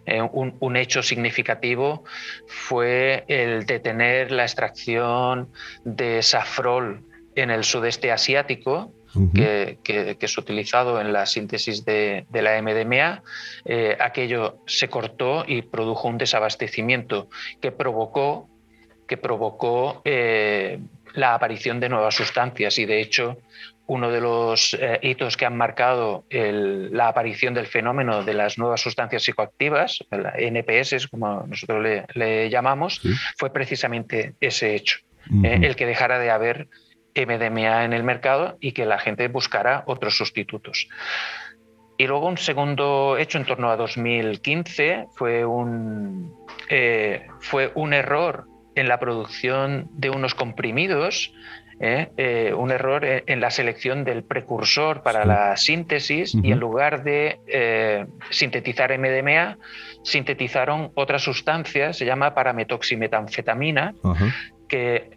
[0.06, 2.04] Eh, un, hecho significativo
[2.48, 5.50] fue el detener la extracción
[5.84, 7.02] de safrol
[7.36, 8.92] en el sudeste asiático,
[9.34, 9.80] que,
[10.20, 13.24] es utilizado en la síntesis de, la MDMA.
[13.66, 17.30] Eh, aquello se cortó y produjo un desabastecimiento
[17.62, 18.48] que provocó
[19.08, 20.80] que provocó eh,
[21.14, 23.38] la aparición de nuevas sustancias y de hecho
[23.88, 28.82] uno de los eh, hitos que han marcado la aparición del fenómeno de las nuevas
[28.82, 33.02] sustancias psicoactivas, NPS, como nosotros le, llamamos,
[33.38, 35.00] fue precisamente ese hecho,
[35.44, 36.68] eh, el que dejara de haber
[37.16, 40.90] MDMA en el mercado y que la gente buscara otros sustitutos.
[41.98, 46.32] Y luego un segundo hecho en torno a 2015 fue un,
[46.70, 48.46] eh, fue un error
[48.78, 51.34] en la producción de unos comprimidos,
[51.80, 52.10] ¿eh?
[52.18, 57.40] Eh, un error en la selección del precursor para la síntesis y en lugar de
[57.48, 59.58] eh, sintetizar MDMA,
[60.04, 63.94] sintetizaron otra sustancia, se llama parametoximetanfetamina,
[64.68, 65.12] que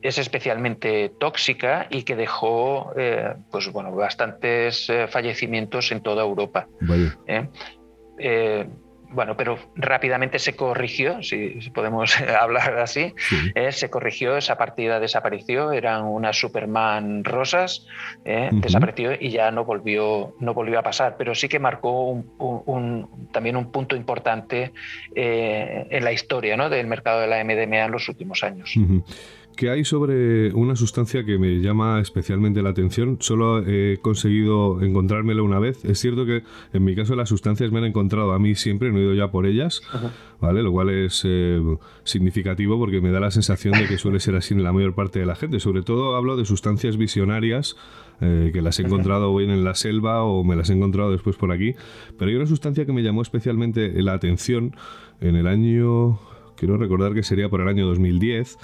[0.00, 2.92] es especialmente tóxica y que dejó
[3.50, 6.68] pues, bueno, bastantes fallecimientos en toda Europa
[9.12, 13.14] bueno, pero rápidamente se corrigió, si, podemos hablar así,
[13.54, 17.86] eh, se corrigió, esa partida desapareció, eran unas Superman rosas,
[18.24, 23.28] eh, desapareció y ya no volvió, no volvió a pasar, pero sí que marcó un,
[23.32, 24.72] también un punto importante
[25.14, 26.68] eh, en la historia ¿no?
[26.68, 28.74] del mercado de la MDMA en los últimos años.
[29.56, 33.18] ¿Qué hay sobre una sustancia que me llama especialmente la atención?
[33.20, 35.84] Solo he conseguido encontrármela una vez.
[35.84, 38.98] Es cierto que en mi caso las sustancias me han encontrado a mí siempre, no
[38.98, 39.82] he ido ya por ellas,
[40.40, 40.62] ¿vale?
[40.62, 41.60] Lo cual es eh,
[42.04, 45.18] significativo porque me da la sensación de que suele ser así en la mayor parte
[45.18, 45.60] de la gente.
[45.60, 47.76] Sobre todo hablo de sustancias visionarias
[48.20, 51.36] eh, que las he encontrado bien en la selva o me las he encontrado después
[51.36, 51.74] por aquí.
[52.18, 54.74] Pero hay una sustancia que me llamó especialmente la atención
[55.20, 56.18] en el año,
[56.56, 58.58] quiero recordar que sería por el año 2010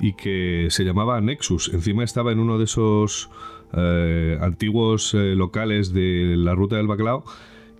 [0.00, 1.72] y que se llamaba Nexus.
[1.72, 3.30] Encima estaba en uno de esos
[3.72, 7.24] eh, antiguos eh, locales de la ruta del bacalao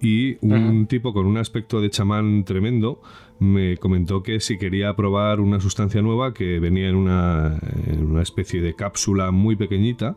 [0.01, 3.01] y un tipo con un aspecto de chamán tremendo
[3.39, 8.23] me comentó que si quería probar una sustancia nueva que venía en una, en una
[8.23, 10.15] especie de cápsula muy pequeñita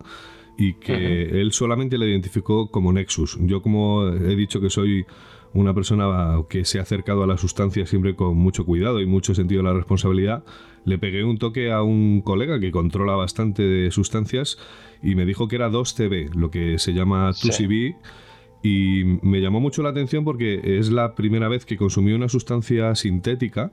[0.57, 3.37] y que él solamente le identificó como Nexus.
[3.41, 5.05] Yo como he dicho que soy
[5.53, 9.33] una persona que se ha acercado a la sustancia siempre con mucho cuidado y mucho
[9.33, 10.43] sentido de la responsabilidad,
[10.85, 14.57] le pegué un toque a un colega que controla bastante de sustancias
[15.01, 17.95] y me dijo que era 2CB, lo que se llama 2CB.
[18.63, 22.95] Y me llamó mucho la atención porque es la primera vez que consumí una sustancia
[22.95, 23.71] sintética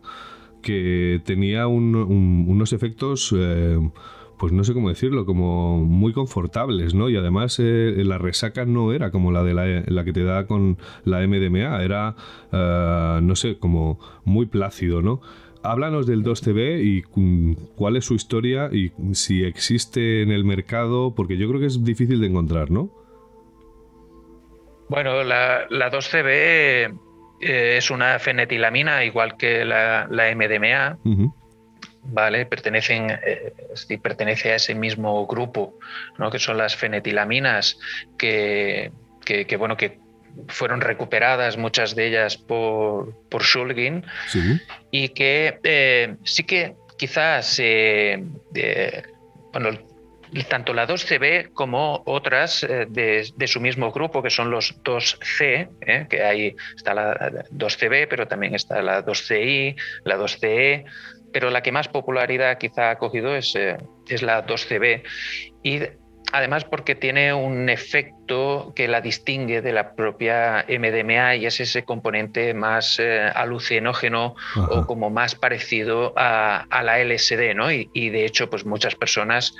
[0.64, 3.78] que tenía unos efectos, eh,
[4.38, 7.08] pues no sé cómo decirlo, como muy confortables, ¿no?
[7.08, 10.78] Y además eh, la resaca no era como la de la, que te da con
[11.04, 12.16] la MDMA, era,
[12.52, 15.20] eh, no sé, como muy plácido, ¿no?
[15.62, 17.02] Háblanos del 2TB y
[17.74, 21.82] cuál es su historia y si existe en el mercado, porque yo creo que es
[21.82, 22.90] difícil de encontrar, ¿no?
[24.88, 26.98] Bueno, la, 2CB
[27.40, 30.98] eh, es una fenetilamina, igual que la, MDMA.
[32.04, 32.46] ¿Vale?
[32.46, 33.52] Pertenecen, eh,
[34.02, 35.78] pertenece a ese mismo grupo,
[36.18, 36.30] ¿no?
[36.30, 37.78] que son las fenetilaminas,
[38.18, 38.90] que,
[39.58, 39.98] bueno, que
[40.48, 44.04] fueron recuperadas muchas de ellas por, por Shulgin
[44.90, 47.60] y que eh, sí que quizás
[49.52, 49.70] bueno,
[50.42, 56.06] tanto la 2CB como otras eh, de, su mismo grupo, que son los 2C, eh,
[56.10, 57.14] que ahí está la
[57.52, 60.84] 2CB, pero también está la 2CI, la 2CE,
[61.34, 63.76] pero la que más popularidad quizá ha cogido es, eh,
[64.08, 65.02] es la 2CB.
[65.64, 65.80] Y
[66.32, 71.84] además porque tiene un efecto que la distingue de la propia MDMA y es ese
[71.84, 77.70] componente más eh, alucinógeno o como más parecido a, la LSD, ¿no?
[77.70, 79.54] Y, de hecho, pues muchas personas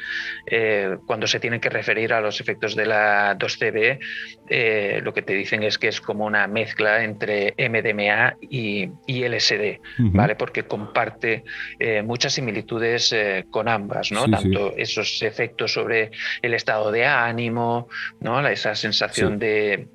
[0.47, 3.99] eh, cuando se tienen que referir a los efectos de la 2CB,
[4.49, 9.81] eh, lo que te dicen es que es como una mezcla entre MDMA y, LSD,
[9.99, 10.37] ¿vale?
[10.37, 11.45] Porque comparte
[12.05, 13.15] muchas similitudes
[13.51, 14.29] con ambas, ¿no?
[14.29, 16.11] Tanto esos efectos sobre
[16.43, 17.89] el estado de ánimo,
[18.21, 18.41] ¿no?
[18.55, 19.89] Esa sensación de,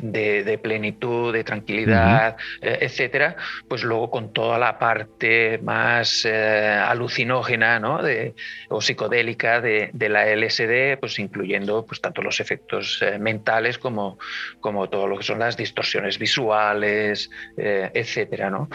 [0.00, 3.36] de, plenitud, de tranquilidad, eh, etcétera,
[3.68, 8.02] pues luego con toda la parte más eh, alucinógena ¿no?
[8.02, 8.34] de,
[8.68, 14.18] o psicodélica de, de, la LSD, pues incluyendo pues, tanto los efectos eh, mentales como,
[14.60, 18.50] como todo lo que son las distorsiones visuales, etcétera.
[18.50, 18.68] ¿no?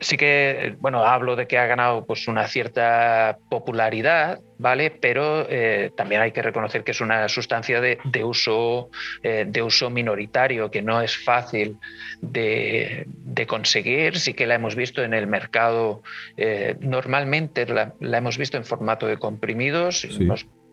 [0.00, 4.90] Sí que, bueno, hablo de que ha ganado pues una cierta popularidad, ¿vale?
[4.90, 8.90] Pero eh, también hay que reconocer que es una sustancia de, uso,
[9.22, 11.76] eh, de uso minoritario, que no es fácil
[12.20, 13.06] de,
[13.46, 14.18] conseguir.
[14.18, 16.02] Sí que la hemos visto en el mercado,
[16.36, 20.06] eh, normalmente la, hemos visto en formato de comprimidos,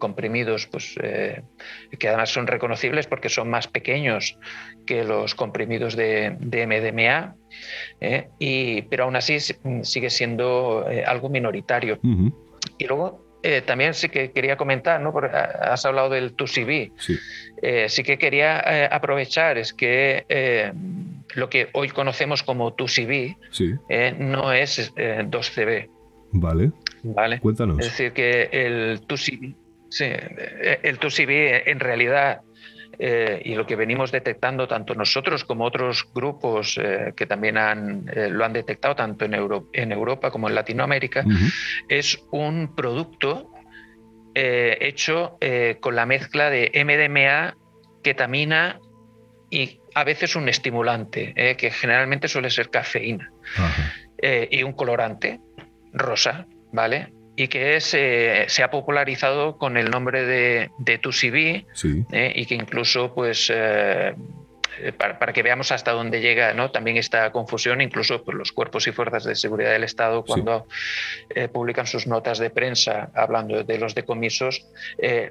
[0.05, 1.41] comprimidos pues, eh,
[1.97, 4.37] que además son reconocibles porque son más pequeños
[4.85, 7.35] que los comprimidos de, MDMA,
[8.01, 9.39] eh, y, pero aún así
[9.81, 11.99] sigue siendo eh, algo minoritario.
[12.77, 13.25] Y luego
[13.65, 15.11] también sí que quería comentar, ¿no?
[15.11, 16.91] Porque has hablado del 2CB.
[16.97, 17.17] Sí.
[17.87, 20.25] sí que quería aprovechar, es que
[21.35, 23.37] lo que hoy conocemos como 2CB
[24.17, 25.89] no es 2CB.
[26.31, 26.71] Vale.
[27.03, 27.39] Vale.
[27.39, 27.79] Cuéntanos.
[27.79, 29.55] Es decir, que el 2CB
[29.89, 32.41] Sí, eh, el 2CB en realidad
[32.97, 38.05] eh, y lo que venimos detectando tanto nosotros como otros grupos eh, que también han,
[38.29, 41.25] lo han detectado tanto en, en, Europa como en Latinoamérica,
[41.89, 43.51] es un producto
[44.37, 45.37] hecho
[45.79, 47.55] con la mezcla de MDMA,
[48.03, 48.79] ketamina
[49.49, 53.31] y a veces un estimulante, que generalmente suele ser cafeína,
[54.51, 55.39] y un colorante
[55.93, 57.13] rosa, ¿vale?
[57.35, 61.65] Y que se ha popularizado con el nombre de, de 2CB
[62.11, 62.33] ¿eh?
[62.35, 64.13] y que incluso pues eh,
[64.97, 66.71] para, que veamos hasta dónde llega ¿no?
[66.71, 70.65] también esta confusión, incluso pues, los cuerpos y fuerzas de seguridad del Estado cuando
[71.29, 74.65] eh, publican sus notas de prensa hablando de los decomisos,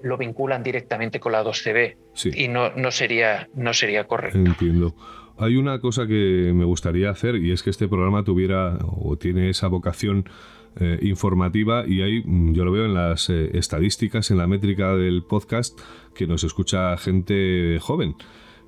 [0.03, 1.97] lo vinculan directamente con la 2CB
[2.35, 4.39] y no, no, sería, no sería correcto.
[4.39, 4.95] Entiendo.
[5.37, 9.51] Hay una cosa que me gustaría hacer y es que este programa tuviera o tiene
[9.51, 10.29] esa vocación
[10.81, 14.97] eh, informativa y ahí mm, yo lo veo en las eh, estadísticas, en la métrica
[14.97, 15.79] del podcast,
[16.15, 18.17] que nos escucha gente joven.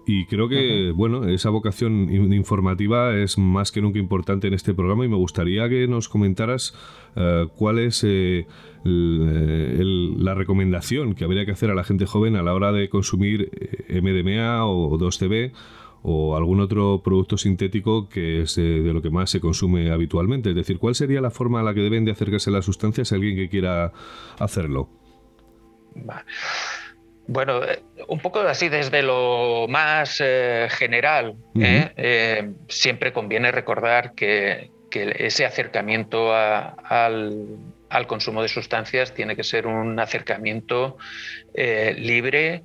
[0.09, 5.05] Y creo que, bueno, esa vocación informativa es más que nunca importante en este programa
[5.05, 6.75] y me gustaría que nos comentaras
[7.16, 8.07] eh, cuál es
[8.85, 13.51] la recomendación que habría que hacer a la gente joven a la hora de consumir
[13.90, 15.51] MDMA o 2CB
[16.09, 20.51] o algún otro producto sintético que es eh, de lo que más se consume habitualmente.
[20.51, 23.16] Es decir, ¿cuál sería la forma a la que deben de acercarse las sustancias a
[23.16, 23.92] alguien que quiera
[24.38, 24.88] hacerlo?
[27.27, 31.35] Bueno, eh, un poco así desde lo más eh, general,
[32.69, 37.59] siempre conviene recordar que, ese acercamiento al,
[37.90, 40.96] al consumo de sustancias tiene que ser un acercamiento
[41.54, 42.65] libre,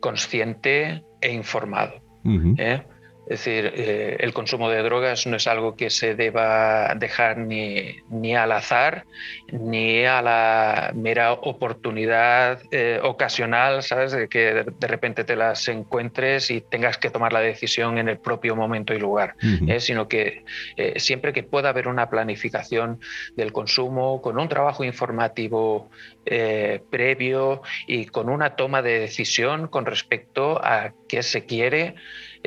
[0.00, 2.07] consciente e informado.
[2.24, 2.54] Uhum.
[2.58, 2.84] É.
[3.28, 7.96] Es decir, eh, el consumo de drogas no es algo que se deba dejar ni,
[8.08, 9.04] ni al azar,
[9.52, 14.12] ni a la mera oportunidad eh, ocasional, ¿sabes?
[14.12, 18.18] De que de, repente te las encuentres y tengas que tomar la decisión en el
[18.18, 19.34] propio momento y lugar,
[19.66, 19.80] ¿eh?
[19.80, 20.44] sino que
[20.96, 22.98] siempre que pueda haber una planificación
[23.36, 25.90] del consumo, con un trabajo informativo
[26.24, 31.94] previo y con una toma de decisión con respecto a qué se quiere,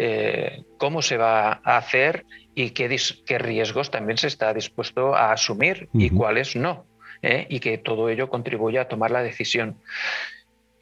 [0.04, 2.26] eh, cómo se va a hacer
[2.56, 6.88] y qué, riesgos también se está dispuesto a asumir y cuáles no.
[7.22, 7.46] ¿eh?
[7.50, 9.78] Y que todo ello contribuye a tomar la decisión.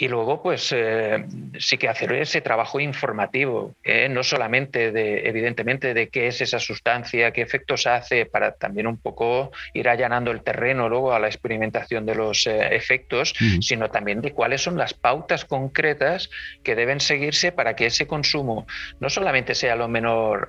[0.02, 1.26] Y luego, pues eh,
[1.60, 4.08] sí que hacer ese trabajo informativo, ¿eh?
[4.08, 8.96] no solamente de, evidentemente, de qué es esa sustancia, qué efectos hace, para también un
[8.96, 14.22] poco ir allanando el terreno luego a la experimentación de los eh, efectos, sino también
[14.22, 16.30] de cuáles son las pautas concretas
[16.64, 18.68] que deben seguirse para que ese consumo
[19.02, 20.48] no solamente sea lo, menor,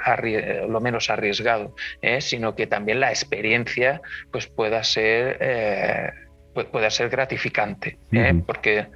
[0.68, 1.74] lo menos arriesgado,
[2.20, 6.14] sino que también la experiencia pues, pueda ser
[6.70, 7.98] pueda ser gratificante,
[8.46, 8.86] porque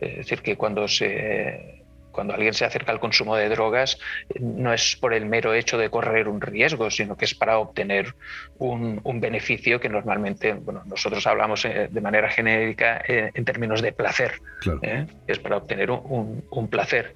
[0.00, 1.80] es decir, que cuando se
[2.10, 3.98] cuando alguien se acerca al consumo de drogas,
[4.40, 8.14] no es por el mero hecho de correr un riesgo, sino que es para obtener
[8.58, 13.92] un, beneficio que normalmente, bueno, nosotros hablamos eh, de manera genérica eh, en términos de
[13.92, 14.40] placer,
[14.82, 15.06] ¿eh?
[15.26, 17.14] es para obtener un, placer.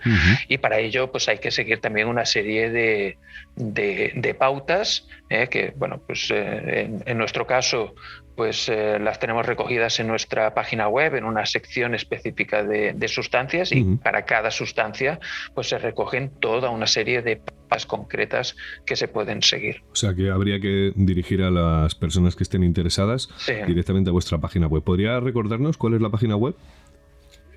[0.49, 3.19] Y para ello, pues hay que seguir también una serie de,
[3.57, 7.95] de, pautas que, bueno, pues en, en, nuestro caso,
[8.37, 13.73] pues eh, las tenemos recogidas en nuestra página web en una sección específica de, sustancias
[13.73, 15.21] y para cada sustancia
[15.55, 18.57] pues se recogen toda una serie de pasos concretas
[18.87, 19.83] que se pueden seguir.
[19.93, 23.29] O sea que habría que dirigir a las personas que estén interesadas
[23.67, 24.83] directamente a vuestra página web.
[24.83, 26.55] ¿Podría recordarnos cuál es la página web?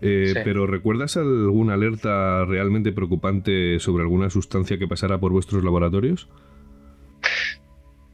[0.00, 6.28] Eh, pero ¿recuerdas alguna alerta realmente preocupante sobre alguna sustancia que pasara por vuestros laboratorios?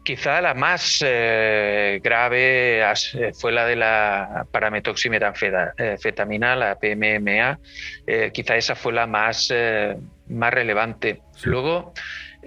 [0.02, 7.60] Quizá la más eh, grave eh, fue la de la parametoximetanfetamina, la PMMA.
[8.32, 9.52] quizá esa fue la más,
[10.28, 11.20] más relevante.
[11.44, 11.94] Luego,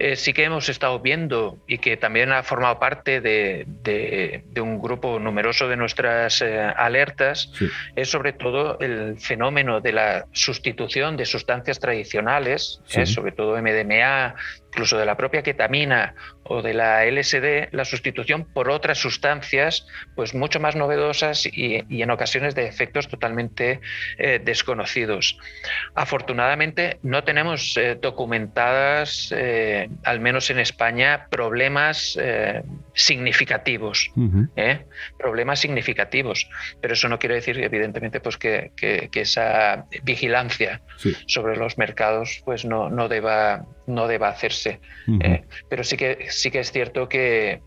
[0.00, 3.66] eh, sí que hemos estado viendo y que también ha formado parte de,
[4.60, 7.52] un grupo numeroso de nuestras eh, alertas,
[7.96, 14.36] es sobre todo el fenómeno de la sustitución de sustancias tradicionales, eh, sobre todo MDMA,
[14.78, 16.14] incluso de la propia ketamina
[16.44, 22.10] o de la LSD, la sustitución por otras sustancias pues mucho más novedosas y, en
[22.12, 23.80] ocasiones de efectos totalmente
[24.18, 25.36] eh, desconocidos.
[25.96, 32.16] Afortunadamente no tenemos eh, documentadas, eh, al menos en España, problemas
[32.98, 34.10] significativos,
[35.16, 38.72] problemas significativos, pero eso no quiere decir evidentemente pues que,
[39.14, 40.82] esa vigilancia
[41.26, 44.80] sobre los mercados pues no, no, deba, no deba hacerse.
[45.70, 47.60] pero sí que sí que es cierto que,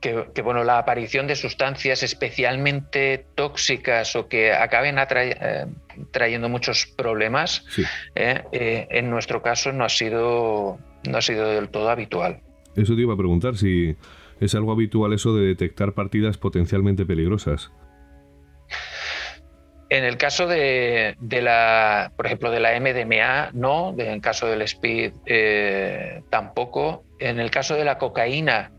[0.00, 5.66] que, bueno, la aparición de sustancias especialmente tóxicas o que acaben eh,
[6.10, 7.64] trayendo muchos problemas,
[8.14, 12.40] eh, eh, en nuestro caso no ha, sido, no ha sido del todo habitual.
[12.76, 13.96] Eso te iba a preguntar, si
[14.40, 17.70] es algo habitual eso de detectar partidas potencialmente peligrosas.
[19.90, 23.92] En el caso de, la, por ejemplo, de la MDMA, no.
[23.98, 27.04] en el caso del SPID, eh, tampoco.
[27.18, 28.70] En el caso de la cocaína,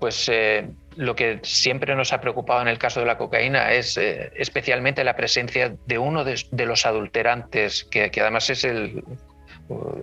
[0.00, 3.98] pues eh, lo que siempre nos ha preocupado en el caso de la cocaína es
[3.98, 9.04] eh, especialmente la presencia de uno de, los adulterantes, que, además es el,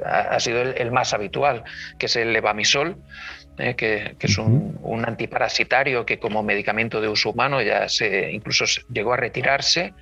[0.06, 1.64] ha, sido el, más habitual,
[1.98, 2.98] que es el levamisol.
[3.58, 3.76] ¿eh?
[3.76, 9.18] que, es un, antiparasitario que como medicamento de uso humano ya se incluso llegó a
[9.18, 9.94] retirarse,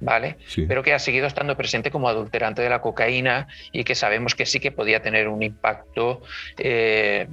[0.00, 0.36] ¿vale?
[0.66, 4.46] Pero que ha seguido estando presente como adulterante de la cocaína y que sabemos que
[4.46, 6.22] sí que podía tener un impacto,
[6.58, 7.26] eh,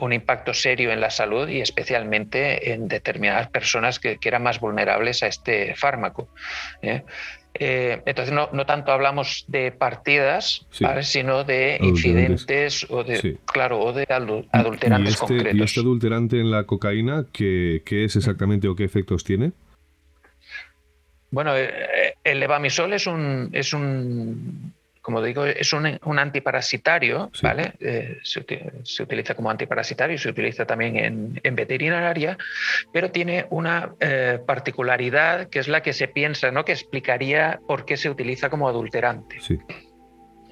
[0.00, 5.22] un impacto serio en la salud y especialmente en determinadas personas que, eran más vulnerables
[5.22, 6.28] a este fármaco.
[6.82, 7.04] ¿eh?
[7.58, 10.66] Eh, entonces no, no, tanto hablamos de partidas,
[11.02, 15.60] sino de incidentes o de, claro, o de adulterantes este, concretos.
[15.60, 19.52] ¿Y este adulterante en la cocaína qué, qué es exactamente o qué efectos tiene?
[21.30, 24.72] Bueno, eh, el levamisol es un, es un
[25.06, 27.74] como digo, es un, un antiparasitario, ¿vale?
[27.78, 28.44] Eh, se,
[28.82, 32.36] se, utiliza como antiparasitario y se utiliza también en, en veterinaria,
[32.92, 36.64] pero tiene una eh, particularidad que es la que se piensa, ¿no?
[36.64, 39.38] Que explicaría por qué se utiliza como adulterante.
[39.38, 39.60] Sí.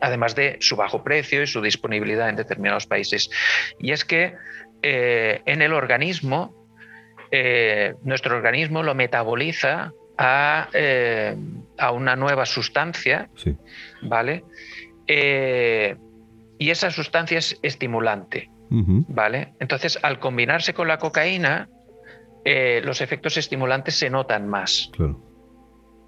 [0.00, 3.30] Además de su bajo precio y su disponibilidad en determinados países.
[3.80, 4.34] Y es que
[4.82, 6.54] eh, en el organismo,
[8.04, 11.36] nuestro organismo lo metaboliza a, eh,
[11.78, 13.28] a una nueva sustancia,
[14.04, 14.44] ¿vale?
[15.06, 15.96] Eh,
[16.58, 19.54] y esa sustancia es estimulante, ¿vale?
[19.60, 21.68] Entonces, al combinarse con la cocaína,
[22.44, 24.90] eh, los efectos estimulantes se notan más,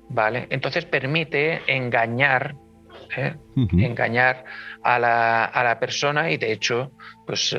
[0.09, 0.47] ¿vale?
[0.51, 2.57] Entonces permite engañar,
[3.57, 4.45] engañar
[4.83, 6.93] a la, a la, persona y de hecho,
[7.27, 7.57] pues,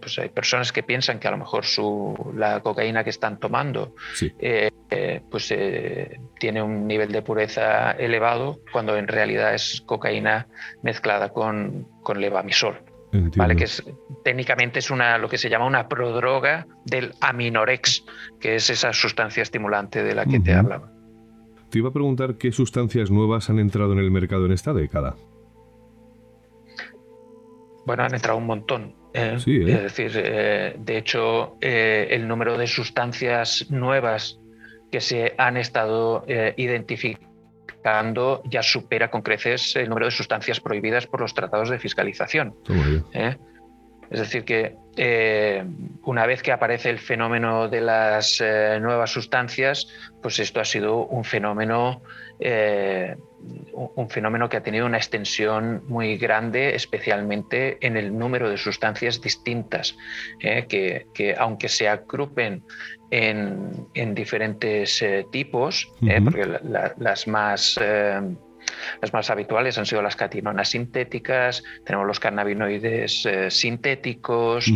[0.00, 3.94] pues hay personas que piensan que a lo mejor su, la cocaína que están tomando
[4.88, 10.46] eh, pues eh, tiene un nivel de pureza elevado cuando en realidad es cocaína
[10.82, 12.80] mezclada con, con levamisol.
[13.34, 13.56] ¿vale?
[13.56, 13.82] Que es,
[14.24, 18.04] técnicamente es una, lo que se llama una prodroga del aminorex,
[18.40, 20.92] que es esa sustancia estimulante de la que te hablaba.
[21.70, 25.16] Te iba a preguntar qué sustancias nuevas han entrado en el mercado en esta década.
[27.84, 28.94] Bueno, han entrado un montón.
[29.14, 29.34] ¿eh?
[29.36, 34.40] Es decir, de hecho, el número de sustancias nuevas
[34.90, 41.06] que se han estado eh, identificando ya supera con creces el número de sustancias prohibidas
[41.06, 42.54] por los tratados de fiscalización.
[44.10, 44.14] ¿Eh?
[44.14, 45.64] Es decir, que eh,
[46.04, 48.42] una vez que aparece el fenómeno de las
[48.80, 49.88] nuevas sustancias,
[50.22, 52.02] pues esto ha sido un fenómeno,
[53.72, 59.20] un fenómeno que ha tenido una extensión muy grande, especialmente en el número de sustancias
[59.20, 59.96] distintas,
[60.40, 62.62] que, que, aunque se agrupen
[63.10, 66.46] en, diferentes eh, tipos, eh, porque
[66.98, 67.78] las más...
[68.66, 74.70] Eh, las más habituales han sido las catinonas sintéticas, tenemos los cannabinoides sintéticos,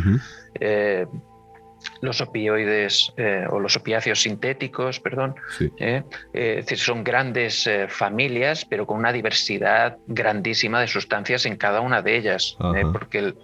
[2.02, 3.12] los opioides
[3.50, 5.34] o los opiáceos sintéticos, perdón.
[5.68, 12.02] es decir, son grandes familias, pero con una diversidad grandísima de sustancias en cada una
[12.02, 12.56] de ellas,
[12.92, 13.34] porque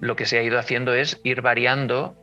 [0.00, 2.16] lo que se ha ido haciendo es ir variando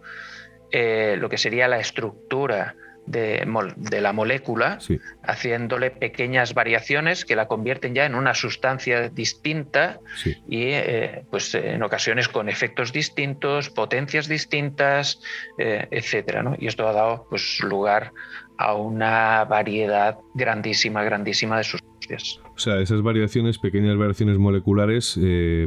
[0.71, 2.75] eh, lo que sería la estructura
[3.09, 4.79] de, la molécula,
[5.23, 9.99] haciéndole pequeñas variaciones que la convierten ya en una sustancia distinta
[10.47, 15.21] y eh, pues en ocasiones con efectos distintos, potencias distintas,
[15.57, 16.55] eh, etcétera.
[16.59, 18.11] Y esto ha dado pues, lugar
[18.57, 22.39] a una variedad grandísima, grandísima de sustancias.
[22.55, 25.17] O sea, esas variaciones, pequeñas variaciones moleculares,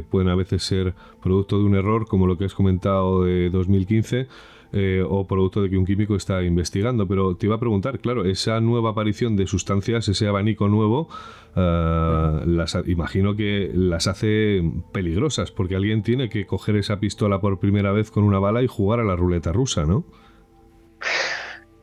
[0.09, 4.27] pueden a veces ser producto de un error, como lo que has comentado de 2015
[4.73, 7.07] eh, o producto de que un químico está investigando.
[7.07, 11.09] Pero te iba a preguntar, claro, esa nueva aparición de sustancias, ese abanico nuevo,
[11.55, 17.59] eh, las, imagino que las hace peligrosas, porque alguien tiene que coger esa pistola por
[17.59, 20.05] primera vez con una bala y jugar a la ruleta rusa, ¿no?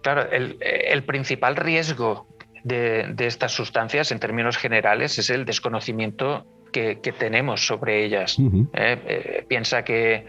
[0.02, 2.26] Claro, el, principal riesgo
[2.64, 8.38] de, estas sustancias en términos generales es el desconocimiento que, tenemos sobre ellas.
[8.38, 8.66] ¿eh?
[8.74, 10.26] Eh, piensa que,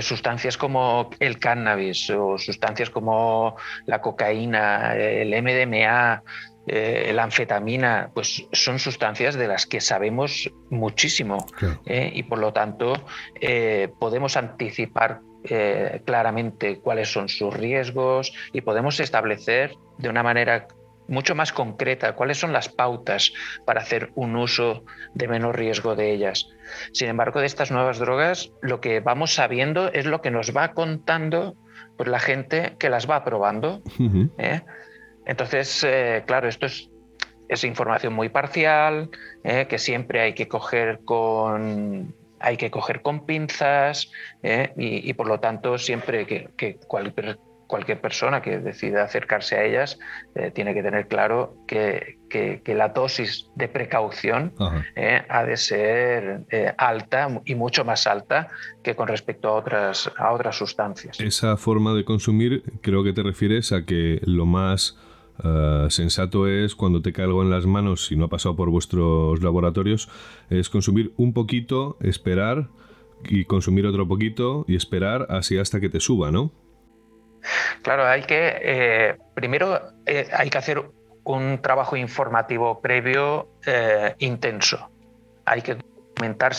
[0.00, 3.56] sustancias como el cannabis o sustancias como
[3.86, 6.22] la cocaína, el MDMA,
[6.66, 11.46] eh, la anfetamina, pues son sustancias de las que sabemos muchísimo
[11.86, 12.92] y por lo tanto
[13.98, 15.20] podemos anticipar
[16.04, 20.66] claramente cuáles son sus riesgos y podemos establecer de una manera
[21.08, 23.32] mucho más concreta, cuáles son las pautas
[23.64, 24.84] para hacer un uso
[25.14, 26.48] de menor riesgo de ellas.
[26.92, 30.72] Sin embargo, de estas nuevas drogas, lo que vamos sabiendo es lo que nos va
[30.72, 31.56] contando
[31.96, 33.82] pues, la gente que las va probando.
[34.38, 34.60] ¿eh?
[35.26, 36.90] Entonces, eh, claro, esto es,
[37.48, 39.10] es, información muy parcial,
[39.44, 39.66] ¿eh?
[39.68, 44.12] que siempre hay que coger con hay que coger con pinzas
[44.76, 47.36] y, por lo tanto siempre que, que cualquier
[47.68, 50.00] cualquier persona que decida acercarse a ellas
[50.34, 52.16] eh, tiene que tener claro que,
[52.66, 54.52] la dosis de precaución
[54.96, 58.48] eh, ha de ser eh, alta y mucho más alta
[58.82, 61.20] que con respecto a otras, a otras sustancias.
[61.20, 64.98] Esa forma de consumir creo que te refieres a que lo más
[65.88, 69.40] sensato es cuando te cae algo en las manos, si no ha pasado por vuestros
[69.40, 70.08] laboratorios,
[70.50, 72.70] es consumir un poquito, esperar
[73.28, 76.50] y consumir otro poquito y esperar así hasta que te suba, ¿no?
[77.82, 80.82] Claro, hay que, eh, primero eh, hay que hacer
[81.24, 83.48] un trabajo informativo previo
[84.18, 84.90] intenso.
[85.44, 85.76] Hay que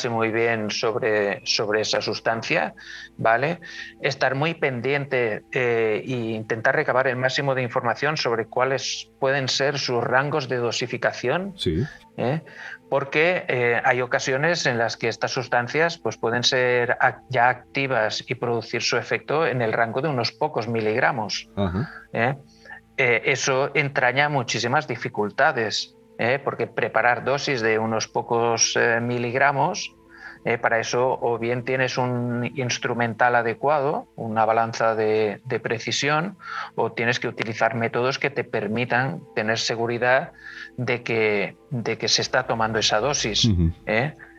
[0.10, 2.74] muy bien sobre, sobre esa sustancia,
[3.18, 3.60] ¿vale?
[4.02, 10.04] Estar muy pendiente e intentar recabar el máximo de información sobre cuáles pueden ser sus
[10.04, 11.54] rangos de dosificación.
[11.58, 11.84] Sí.
[12.18, 12.42] ¿eh?
[12.90, 16.98] Porque eh, hay ocasiones en las que estas sustancias pues, pueden ser
[17.30, 21.50] ya activas y producir su efecto en el rango de unos pocos miligramos.
[22.98, 26.40] eso entraña muchísimas dificultades ¿eh?
[26.44, 29.96] porque preparar dosis de unos pocos eh, miligramos,
[30.46, 36.38] eh, para eso o bien tienes un instrumental adecuado, una balanza de, precisión,
[36.76, 40.32] o tienes que utilizar métodos que te permitan tener seguridad
[40.78, 43.50] de que, de que se está tomando esa dosis.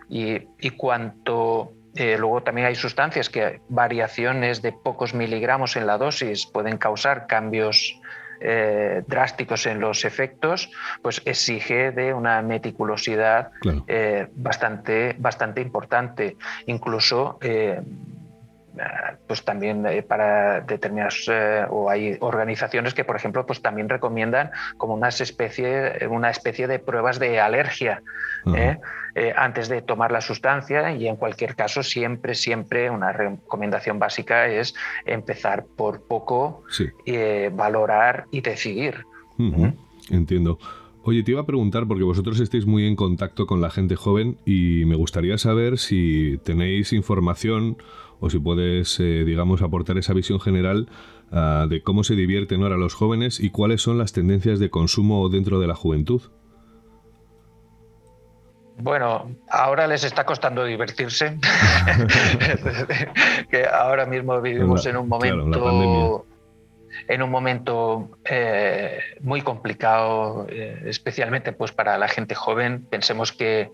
[0.09, 6.47] y, y, cuanto luego también hay sustancias que variaciones de pocos miligramos en la dosis
[6.47, 8.00] pueden causar cambios
[8.41, 10.71] eh, drásticos en los efectos,
[11.03, 13.51] pues exige de una meticulosidad
[13.87, 16.37] eh, bastante, bastante importante.
[16.67, 17.81] Incluso eh,
[19.27, 21.29] pues también para determinadas
[21.71, 26.79] o hay organizaciones que por ejemplo pues también recomiendan como una especie una especie de
[26.79, 28.03] pruebas de alergia
[29.15, 34.47] eh, antes de tomar la sustancia y en cualquier caso siempre, siempre una recomendación básica
[34.49, 36.63] es empezar por poco,
[37.07, 39.05] eh, valorar y decidir.
[40.11, 40.59] Entiendo.
[41.03, 44.37] Oye, te iba a preguntar, porque vosotros estáis muy en contacto con la gente joven
[44.45, 47.79] y me gustaría saber si tenéis información
[48.21, 50.89] o si puedes, eh, digamos, aportar esa visión general
[51.33, 55.29] ah, de cómo se divierten ahora los jóvenes y cuáles son las tendencias de consumo
[55.29, 56.23] dentro de la juventud.
[58.83, 61.39] Bueno, ahora les está costando divertirse,
[63.51, 66.25] que ahora mismo vivimos en un momento
[67.11, 72.87] en un momento eh, muy complicado, eh, especialmente pues, para la gente joven.
[72.89, 73.73] Pensemos que,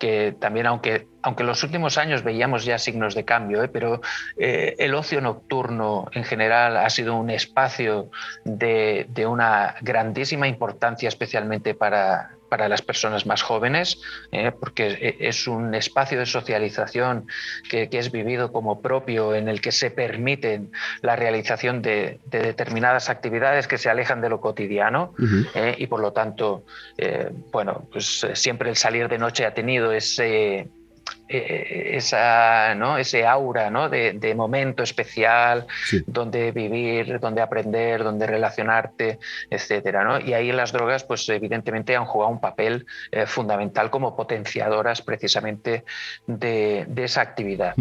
[0.00, 3.68] que, también, aunque, aunque en los últimos años veíamos ya signos de cambio, ¿eh?
[3.68, 4.00] pero
[4.38, 8.10] el ocio nocturno en general ha sido un espacio
[8.44, 14.00] de, de una grandísima importancia, especialmente para, para las personas más jóvenes,
[14.32, 14.52] ¿eh?
[14.58, 17.26] porque e, es un espacio de socialización
[17.68, 20.70] que, es vivido como propio, en el que se permiten
[21.02, 25.14] la realización de, determinadas actividades que se alejan de lo cotidiano
[25.54, 25.74] ¿eh?
[25.78, 26.64] y por lo tanto,
[26.96, 30.68] eh, bueno, pues siempre el salir de noche ha tenido ese,
[31.30, 32.96] eh, esa, ¿no?
[32.96, 33.90] ese aura ¿no?
[33.90, 35.66] de, momento especial,
[36.06, 39.18] donde vivir, donde aprender, donde relacionarte,
[39.50, 40.20] etcétera, ¿no?
[40.20, 45.84] Y ahí las drogas, pues evidentemente han jugado un papel eh, fundamental como potenciadoras precisamente
[46.26, 47.74] de, esa actividad.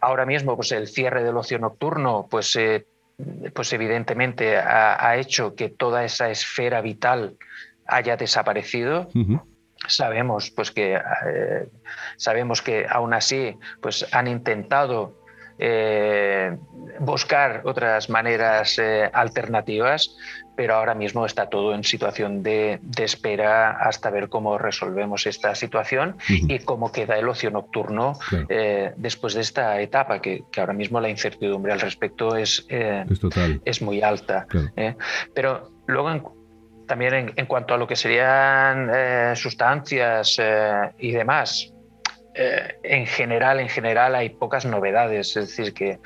[0.00, 2.86] Ahora mismo, pues el cierre del ocio nocturno, pues, eh,
[3.52, 7.36] pues evidentemente ha, hecho que toda esa esfera vital
[7.86, 9.08] haya desaparecido
[9.86, 11.68] sabemos pues que eh,
[12.16, 15.16] sabemos que aún así pues han intentado
[15.60, 16.56] eh,
[17.00, 20.16] buscar otras maneras eh, alternativas,
[20.56, 26.16] pero ahora mismo está todo en situación de, espera hasta ver cómo resolvemos esta situación
[26.28, 28.18] y cómo queda el ocio nocturno
[28.96, 34.46] después de esta etapa, que, ahora mismo la incertidumbre al respecto es, es, muy alta.
[35.34, 36.22] Pero luego, en,
[36.88, 41.72] también en, cuanto a lo que serían eh, sustancias eh, y demás,
[42.34, 45.98] eh, en general, en general hay pocas novedades, es decir, que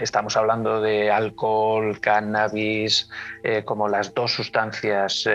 [0.00, 3.08] estamos hablando de alcohol, cannabis,
[3.64, 5.28] como las dos sustancias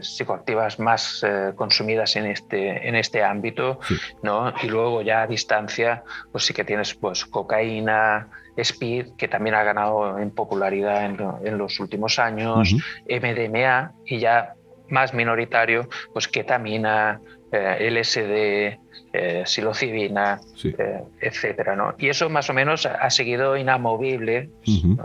[0.00, 1.26] psicoactivas más
[1.56, 3.80] consumidas en este, en este ámbito,
[4.22, 4.54] ¿no?
[4.62, 9.62] y luego ya a distancia, pues sí que tienes pues, cocaína, Speed, que también ha
[9.62, 12.74] ganado en popularidad en, los últimos años,
[13.08, 14.54] MDMA y ya
[14.88, 18.78] más minoritario, pues ketamina, eh, LSD,
[19.14, 21.94] eh, psilocibina, eh, etcétera, ¿no?
[21.98, 24.48] Y eso más o menos ha seguido inamovible,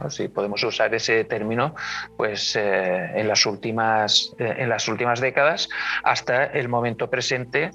[0.10, 1.76] si podemos usar ese término,
[2.16, 5.68] pues en las últimas en las últimas décadas
[6.04, 7.72] hasta el momento presente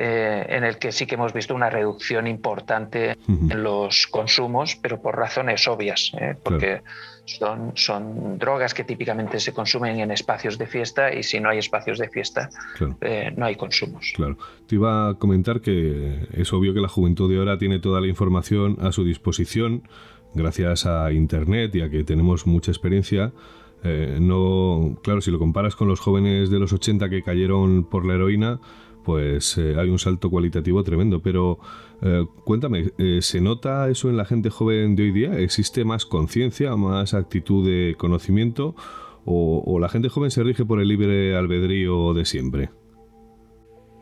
[0.00, 5.02] eh, en el que sí que hemos visto una reducción importante en los consumos, pero
[5.02, 6.36] por razones obvias, ¿eh?
[6.40, 6.82] porque
[7.24, 11.58] son, son drogas que típicamente se consumen en espacios de fiesta y si no hay
[11.58, 12.48] espacios de fiesta,
[13.00, 14.12] eh, no hay consumos.
[14.14, 14.38] Claro.
[14.68, 18.06] Te iba a comentar que es obvio que la juventud de ahora tiene toda la
[18.06, 19.82] información a su disposición
[20.32, 23.32] gracias a Internet y a que tenemos mucha experiencia.
[23.82, 28.14] no, claro, si lo comparas con los jóvenes de los 80 que cayeron por la
[28.14, 28.60] heroína,
[29.08, 31.22] pues eh, hay un salto cualitativo tremendo.
[31.22, 31.60] Pero
[32.02, 35.38] eh, cuéntame, eh, ¿se nota eso en la gente joven de hoy día?
[35.38, 38.74] ¿Existe más conciencia, más actitud de conocimiento?
[39.30, 42.70] o, la gente joven se rige por el libre albedrío de siempre?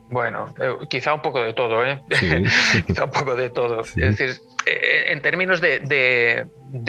[0.09, 2.01] Bueno, eh, quizá un poco de todo, ¿eh?
[2.87, 3.81] quizá un poco de todo.
[3.81, 4.37] Es decir,
[4.67, 6.47] eh, en términos de,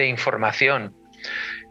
[0.08, 0.96] información,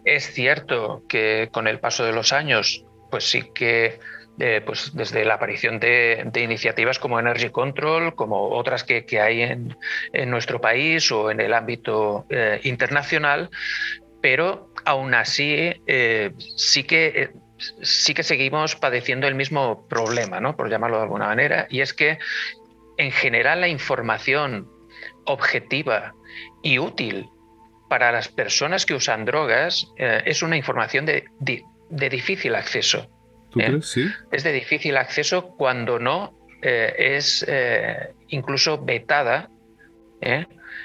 [0.04, 3.98] es cierto que con el paso de los años, pues sí que
[4.38, 9.76] eh, pues desde la aparición de, iniciativas como Energy Control, como otras que, hay en,
[10.30, 12.26] nuestro país o en el ámbito
[12.62, 13.50] internacional,
[14.20, 15.72] pero aún así
[16.56, 17.30] sí que
[17.82, 20.56] sí que seguimos padeciendo el mismo problema, ¿no?
[20.56, 22.18] por llamarlo de alguna manera, y es que
[22.98, 24.68] en general la información
[25.24, 26.14] objetiva
[26.62, 27.28] y útil
[27.88, 31.24] para las personas que usan drogas eh, es una información de,
[31.88, 33.08] difícil acceso.
[33.56, 33.66] ¿Tú ¿eh?
[33.66, 33.86] crees?
[33.86, 34.06] Sí.
[34.30, 37.46] Es de difícil acceso cuando no eh, es
[38.28, 39.50] incluso vetada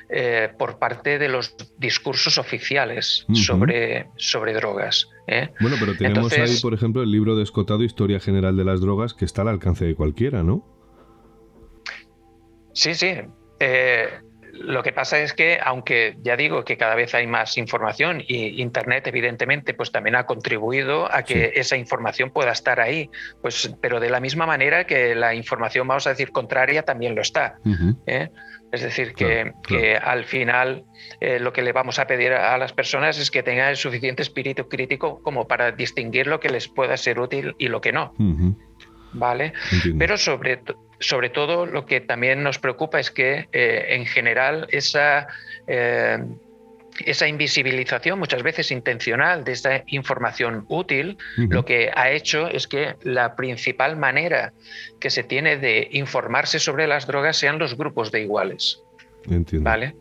[0.09, 5.09] eh, por parte de los discursos oficiales sobre, sobre drogas.
[5.28, 5.49] ¿eh?
[5.59, 9.13] Bueno, pero tenemos ahí, por ejemplo, el libro de Escotado, Historia General de las Drogas,
[9.13, 10.65] que está al alcance de cualquiera, ¿no?
[12.74, 13.15] Sí, sí.
[14.54, 18.62] Lo que pasa es que, aunque ya digo que cada vez hay más información y
[18.62, 23.10] Internet, evidentemente, pues también ha contribuido a que esa información pueda estar ahí,
[23.41, 27.22] pues, pero de la misma manera que la información, vamos a decir, contraria también lo
[27.22, 27.60] está.
[28.06, 28.30] ¿eh?
[28.72, 29.54] Es decir, que,
[30.02, 30.84] al final
[31.20, 34.22] eh, lo que le vamos a pedir a las personas es que tengan el suficiente
[34.22, 38.14] espíritu crítico como para distinguir lo que les pueda ser útil y lo que no.
[39.14, 39.54] ¿Vale?
[39.97, 40.62] Pero sobre,
[41.02, 45.28] sobre todo lo que también nos preocupa es que eh, en general esa,
[45.68, 46.20] eh,
[47.06, 52.95] esa invisibilización, muchas veces intencional, de esta información útil, lo que ha hecho es que
[53.02, 54.54] la principal manera
[54.99, 58.82] que se tiene de informarse sobre las drogas sean los grupos de iguales.
[59.30, 59.70] Entiendo.
[59.70, 59.95] ¿Vale?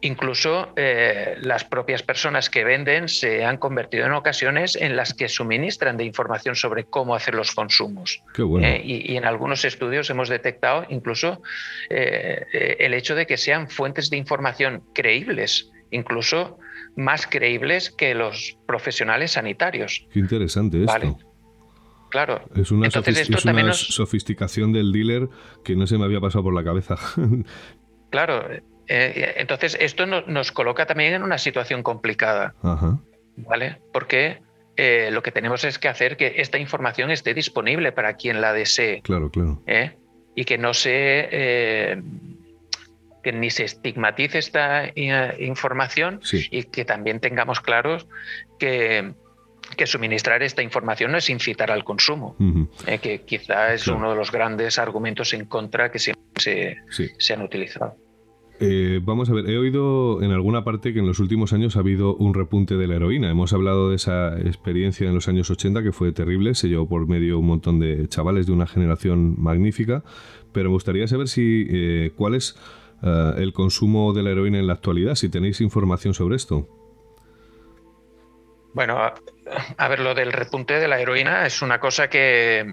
[0.00, 5.28] Incluso eh, las propias personas que venden se han convertido en ocasiones en las que
[5.28, 8.22] suministran de información sobre cómo hacer los consumos.
[8.62, 11.42] Eh, y, en algunos estudios hemos detectado incluso
[11.90, 16.58] eh, el hecho de que sean fuentes de información creíbles, incluso
[16.94, 20.06] más creíbles que los profesionales sanitarios.
[20.12, 21.18] Qué interesante esto.
[22.10, 22.40] Claro.
[22.54, 25.28] Es una, sofisticación del dealer
[25.64, 26.96] que no se me había pasado por la cabeza.
[28.10, 28.48] claro,
[28.88, 32.54] eh, entonces, esto nos coloca también en una situación complicada,
[33.36, 33.80] ¿vale?
[33.92, 34.40] Porque
[34.76, 38.52] eh, lo que tenemos es que hacer que esta información esté disponible para quien la
[38.52, 39.02] desee.
[39.02, 39.62] Claro, claro.
[39.66, 39.96] ¿eh?
[40.34, 42.00] Y que no se...
[43.22, 44.90] que ni se estigmatice esta
[45.38, 48.06] información y que también tengamos claros
[48.58, 49.12] que,
[49.84, 52.36] suministrar esta información no es incitar al consumo,
[53.02, 56.78] que quizá es uno de los grandes argumentos en contra que siempre
[57.18, 57.96] se han utilizado.
[58.60, 61.80] Eh, vamos a ver, he oído en alguna parte que en los últimos años ha
[61.80, 63.30] habido un repunte de la heroína.
[63.30, 67.06] Hemos hablado de esa experiencia en los años 80 que fue terrible, se llevó por
[67.06, 70.02] medio un montón de chavales de una generación magnífica,
[70.52, 72.56] pero me gustaría saber si eh, cuál es
[73.02, 76.66] eh, el consumo de la heroína en la actualidad, si tenéis información sobre esto.
[78.74, 82.72] Bueno, a, ver, lo del repunte de la heroína es una cosa que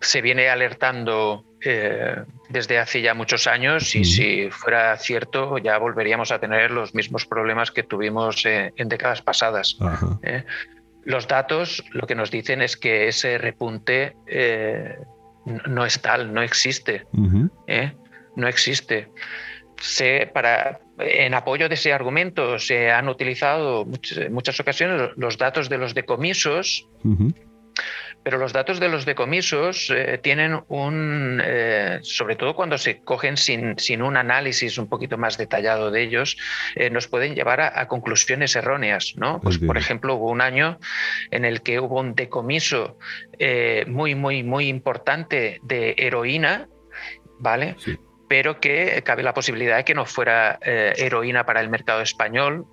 [0.00, 6.30] se viene alertando eh, desde hace ya muchos años y si fuera cierto ya volveríamos
[6.30, 9.76] a tener los mismos problemas que tuvimos eh, en décadas pasadas.
[10.22, 10.44] ¿eh?
[11.04, 14.16] Los datos lo que nos dicen es que ese repunte
[15.44, 17.04] no es tal, no existe.
[18.36, 19.08] No existe.
[19.80, 25.68] Se, para, en apoyo de ese argumento se han utilizado muchas, muchas ocasiones los datos
[25.68, 26.86] de los decomisos
[28.26, 33.36] pero los datos de los decomisos eh, tienen un, eh, sobre todo cuando se cogen
[33.36, 36.36] sin, sin, un análisis un poquito más detallado de ellos,
[36.74, 39.14] eh, nos pueden llevar a, conclusiones erróneas.
[39.14, 39.40] ¿no?
[39.40, 40.80] Pues, por ejemplo, hubo un año
[41.30, 42.98] en el que hubo un decomiso
[43.86, 46.66] muy, muy, muy importante de heroína,
[47.38, 47.76] ¿vale?
[48.28, 52.66] Pero que cabe la posibilidad de que no fuera heroína para el mercado español,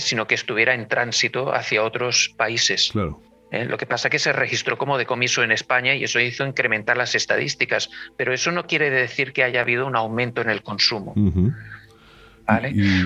[0.00, 2.88] sino que estuviera en tránsito hacia otros países.
[2.90, 3.27] Claro.
[3.50, 3.64] ¿Eh?
[3.64, 6.96] Lo que pasa es que se registró como decomiso en España y eso hizo incrementar
[6.96, 11.14] las estadísticas, pero eso no quiere decir que haya habido un aumento en el consumo.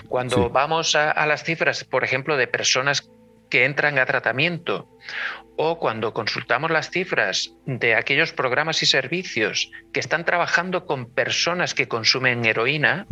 [0.09, 3.11] Cuando vamos a, las cifras, por ejemplo, de personas
[3.51, 4.89] que entran a tratamiento
[5.57, 11.75] o cuando consultamos las cifras de aquellos programas y servicios que están trabajando con personas
[11.75, 13.07] que consumen heroína,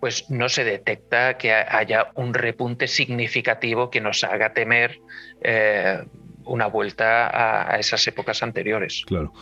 [0.00, 5.00] pues no se detecta que haya un repunte significativo que nos haga temer
[5.42, 6.04] eh,
[6.44, 9.02] una vuelta a, esas épocas anteriores.
[9.06, 9.32] Claro.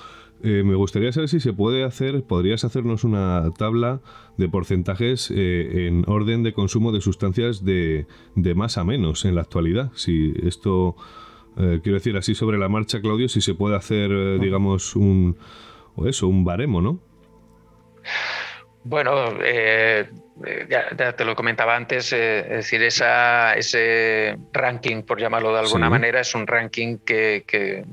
[0.42, 4.00] eh, me gustaría saber si se puede hacer, podrías hacernos una tabla
[4.38, 9.34] de porcentajes eh, en orden de consumo de sustancias de, de, más a menos en
[9.34, 9.92] la actualidad.
[9.94, 10.96] Si esto,
[11.54, 15.36] quiero decir así sobre la marcha, Claudio, si se puede hacer, digamos, un,
[15.94, 17.00] o eso, un baremo, ¿no?
[18.88, 19.38] Bueno,
[20.68, 26.20] ya, te lo comentaba antes, es decir, esa, ese ranking, por llamarlo de alguna manera,
[26.20, 27.84] es un ranking que, que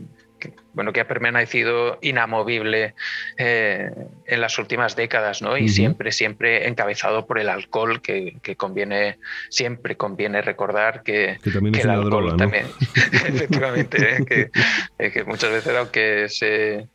[0.73, 2.95] bueno, que ha permanecido inamovible
[3.37, 3.91] eh,
[4.25, 5.57] en las últimas décadas, ¿no?
[5.57, 9.19] Y siempre, siempre encabezado por el alcohol, que, conviene,
[9.49, 12.65] siempre conviene recordar que, también es el alcohol droga, también,
[13.11, 14.49] efectivamente, ¿eh?
[14.97, 16.87] Eh, que, muchas veces aunque se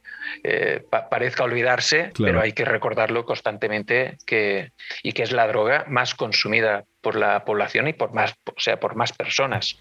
[1.11, 4.73] parezca olvidarse, pero hay que recordarlo constantemente que,
[5.03, 8.79] y que es la droga más consumida por la población y por más, o sea,
[8.79, 9.81] por más personas.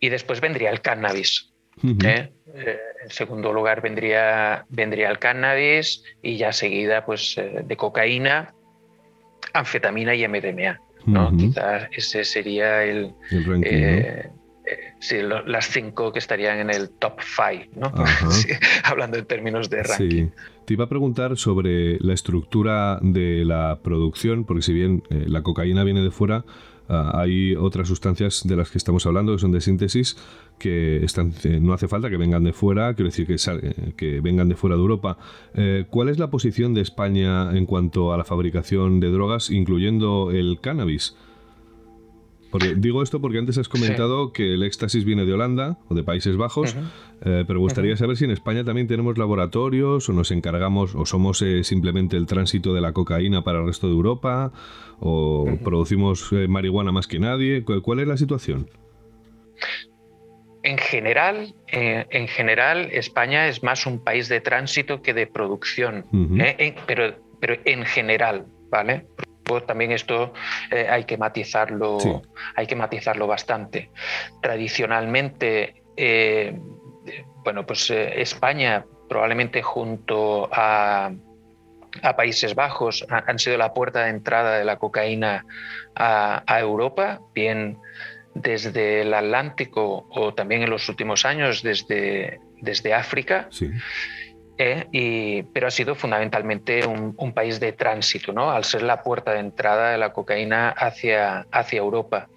[0.00, 1.52] Y después vendría el cannabis.
[1.82, 2.32] ¿eh?
[2.54, 8.54] Eh, en segundo lugar vendría, vendría el cannabis y ya seguida pues eh, de cocaína,
[9.52, 10.80] anfetamina y MDMA.
[11.06, 11.36] ¿no?
[11.36, 13.14] Quizás ese sería el,
[15.46, 17.92] las cinco que estarían en el top five, ¿no?
[18.84, 20.28] hablando en términos de ranking.
[20.64, 25.84] Te iba a preguntar sobre la estructura de la producción, porque si bien la cocaína
[25.84, 26.44] viene de fuera,
[26.88, 30.16] Ah, hay otras sustancias de las que estamos hablando que son de síntesis
[30.58, 34.20] que están, eh, no hace falta que vengan de fuera, quiero decir que, eh, que
[34.20, 35.18] vengan de fuera de Europa.
[35.54, 40.30] Eh, ¿Cuál es la posición de España en cuanto a la fabricación de drogas, incluyendo
[40.30, 41.16] el cannabis?
[42.58, 46.36] Digo esto porque antes has comentado que el éxtasis viene de Holanda o de Países
[46.36, 46.76] Bajos,
[47.24, 51.42] eh, pero gustaría saber si en España también tenemos laboratorios o nos encargamos o somos
[51.42, 54.52] eh, simplemente el tránsito de la cocaína para el resto de Europa
[55.00, 57.64] o producimos eh, marihuana más que nadie.
[57.64, 58.68] ¿Cuál es la situación?
[60.62, 66.04] En general, en general, España es más un país de tránsito que de producción,
[66.88, 69.06] pero, pero en general, ¿vale?
[69.66, 70.32] También esto
[70.70, 71.98] eh, hay que matizarlo,
[72.54, 73.90] hay que matizarlo bastante.
[74.42, 76.58] Tradicionalmente, eh,
[77.44, 81.12] bueno, pues eh, España probablemente junto a,
[82.14, 85.46] Países Bajos han sido la puerta de entrada de la cocaína
[85.94, 87.78] a, Europa, bien
[88.34, 93.48] desde el Atlántico o también en los últimos años desde, desde África.
[93.50, 93.70] Sí.
[94.58, 98.50] Eh, pero ha sido fundamentalmente un, país de tránsito, ¿no?
[98.50, 102.28] al ser la puerta de entrada de la cocaína hacia, hacia Europa.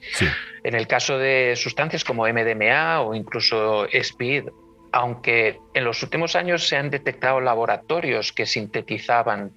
[0.63, 4.49] En el caso de sustancias como MDMA o incluso SPID,
[4.91, 9.51] aunque en los últimos años se han detectado laboratorios que sintetizaban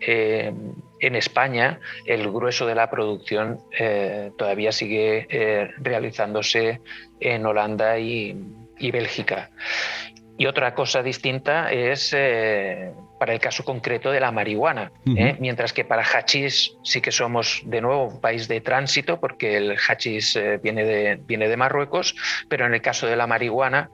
[0.00, 0.52] eh,
[1.00, 6.80] en España, el grueso de la producción eh, todavía sigue realizándose
[7.20, 8.36] en Holanda y,
[8.78, 9.50] y Bélgica.
[10.38, 15.36] Y otra cosa distinta es eh, para el caso concreto de la marihuana, ¿eh?
[15.38, 19.76] mientras que para hachís sí que somos de nuevo un país de tránsito, porque el
[19.76, 22.16] hachís eh, viene, de, viene de Marruecos,
[22.48, 23.90] pero en el caso de la marihuana,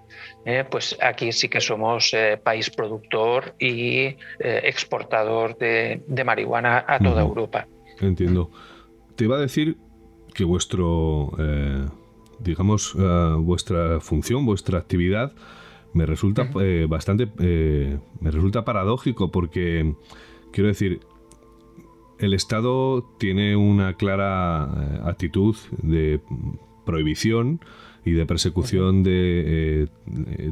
[0.71, 7.67] pues aquí sí que somos país productor y exportador de, marihuana a toda Europa.
[8.01, 8.51] Entiendo.
[9.15, 9.77] Te iba a decir
[10.33, 11.33] que vuestro,
[12.39, 12.97] digamos,
[13.41, 15.33] vuestra función, vuestra actividad,
[15.93, 19.95] me resulta eh, bastante, eh, me resulta paradójico porque,
[20.53, 21.01] quiero decir,
[22.19, 26.21] el Estado tiene una clara eh, actitud de
[26.85, 27.61] prohibición
[28.05, 29.89] y de persecución de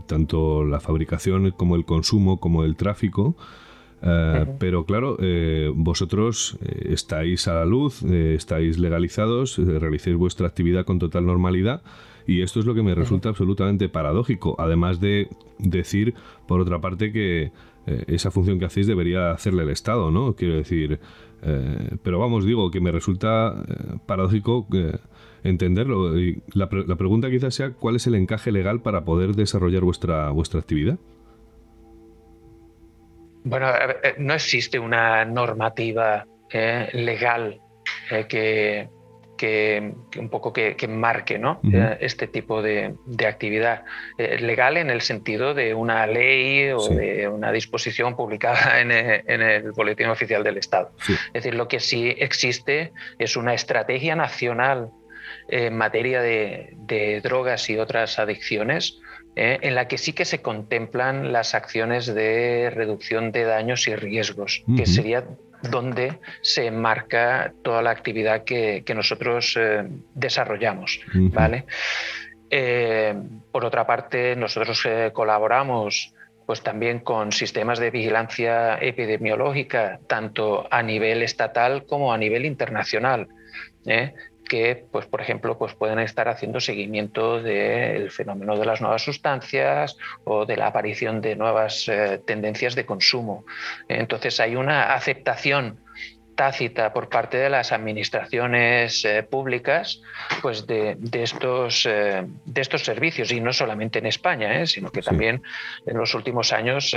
[0.07, 3.35] tanto la fabricación como el consumo como el tráfico.
[4.59, 5.17] pero claro,
[5.75, 11.83] vosotros estáis a la luz, estáis legalizados, realicéis vuestra actividad con total normalidad
[12.27, 16.15] y esto es lo que me resulta absolutamente paradójico, además de decir,
[16.47, 17.53] por otra parte, que
[17.87, 20.35] eh, esa función que hacéis debería hacerle el Estado, ¿no?
[20.35, 20.99] Quiero decir,
[21.43, 24.67] eh, pero vamos, digo que me resulta eh, paradójico
[25.45, 26.19] entenderlo.
[26.19, 30.31] Y la, la, pregunta quizás sea, ¿cuál es el encaje legal para poder desarrollar vuestra,
[30.31, 30.99] vuestra actividad?
[33.45, 33.69] Bueno,
[34.19, 36.27] no existe una normativa
[36.93, 37.61] legal
[38.29, 38.89] que,
[39.37, 41.61] que, un poco que, marque ¿no?
[41.73, 42.95] Eh, este tipo de,
[43.27, 43.85] actividad
[44.19, 49.73] eh, legal en el sentido de una ley o de una disposición publicada en, el
[49.73, 50.93] Boletín Oficial del Estado.
[51.09, 54.91] Es decir, lo que sí existe es una estrategia nacional
[55.49, 58.99] en materia de, drogas y otras adicciones
[59.37, 63.95] eh, en la que sí que se contemplan las acciones de reducción de daños y
[63.95, 65.25] riesgos, que sería
[65.63, 69.85] donde se marca toda la actividad que, nosotros eh,
[70.15, 71.01] desarrollamos.
[71.15, 71.67] ¿vale?
[72.51, 73.15] Eh,
[73.51, 76.13] por otra parte, nosotros eh, colaboramos
[76.47, 83.27] pues también con sistemas de vigilancia epidemiológica, tanto a nivel estatal como a nivel internacional.
[83.85, 84.15] ¿eh?
[84.49, 89.97] Que, pues, por ejemplo, pues pueden estar haciendo seguimiento del fenómeno de las nuevas sustancias
[90.25, 93.45] o de la aparición de nuevas eh, tendencias de consumo.
[93.89, 95.79] Entonces hay una aceptación
[96.37, 100.01] tácita por parte de las administraciones eh, públicas
[100.43, 105.03] pues de, estos, eh, de estos servicios y no solamente en España, eh, sino que
[105.03, 105.43] también
[105.87, 106.97] en los últimos años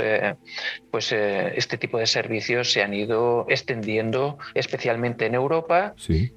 [0.90, 5.94] pues este tipo de servicios se han ido extendiendo especialmente en Europa,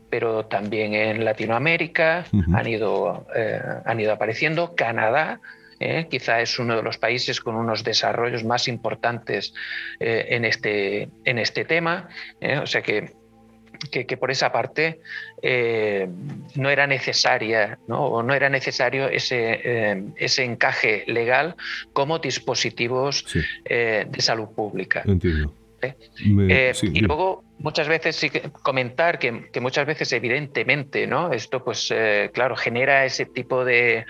[0.10, 3.28] pero también en Latinoamérica han, ido,
[3.86, 5.42] han ido apareciendo, Canadá
[5.84, 6.08] ¿eh?
[6.10, 9.54] quizá es uno de los países con unos desarrollos más importantes
[10.00, 12.10] eh, en, este, en este tema.
[12.40, 12.58] ¿eh?
[12.58, 13.12] O sea que,
[13.92, 15.02] que, por esa parte
[16.56, 18.06] no era necesaria ¿no?
[18.06, 21.56] o no era necesario ese, ese encaje legal
[21.92, 23.26] como dispositivos
[23.66, 25.04] de salud pública.
[25.06, 25.54] Entiendo.
[26.22, 32.30] y luego muchas veces sí que comentar que, muchas veces evidentemente no esto pues eh,
[32.34, 34.06] claro genera ese tipo de,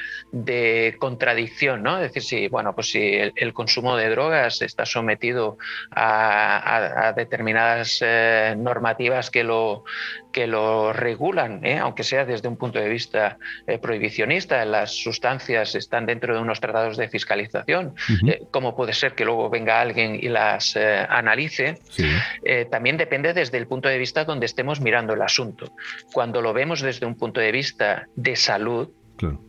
[0.99, 5.57] contradicción no es decir si bueno pues si el, consumo de drogas está sometido
[5.91, 9.83] a, determinadas eh, normativas que lo
[10.31, 11.77] que lo regulan ¿eh?
[11.77, 13.37] aunque sea desde un punto de vista
[13.81, 17.93] prohibicionista las sustancias están dentro de unos tratados de fiscalización
[18.49, 21.77] cómo puede ser que luego venga alguien y las analice
[22.71, 25.73] también depende de desde el punto de vista donde estemos mirando el asunto.
[26.13, 28.89] Cuando lo vemos desde un punto de vista de salud,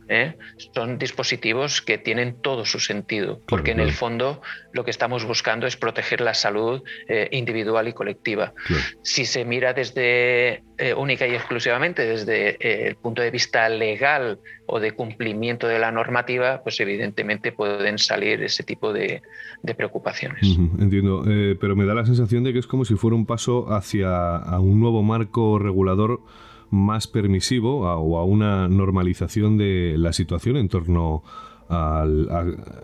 [0.07, 0.35] ¿eh?
[0.73, 4.41] son dispositivos que tienen todo su sentido, porque en el fondo
[4.73, 8.53] lo que estamos buscando es proteger la salud eh, individual y colectiva.
[9.01, 14.79] Si se mira desde eh, única y exclusivamente desde el punto de vista legal o
[14.79, 19.21] de cumplimiento de la normativa, pues evidentemente pueden salir ese tipo de,
[19.77, 20.41] preocupaciones.
[20.79, 21.23] entiendo,
[21.59, 24.79] pero me da la sensación de que es como si fuera un paso hacia un
[24.79, 26.21] nuevo marco regulador
[26.75, 31.23] más permisivo o a una normalización de la situación en torno
[31.67, 32.29] al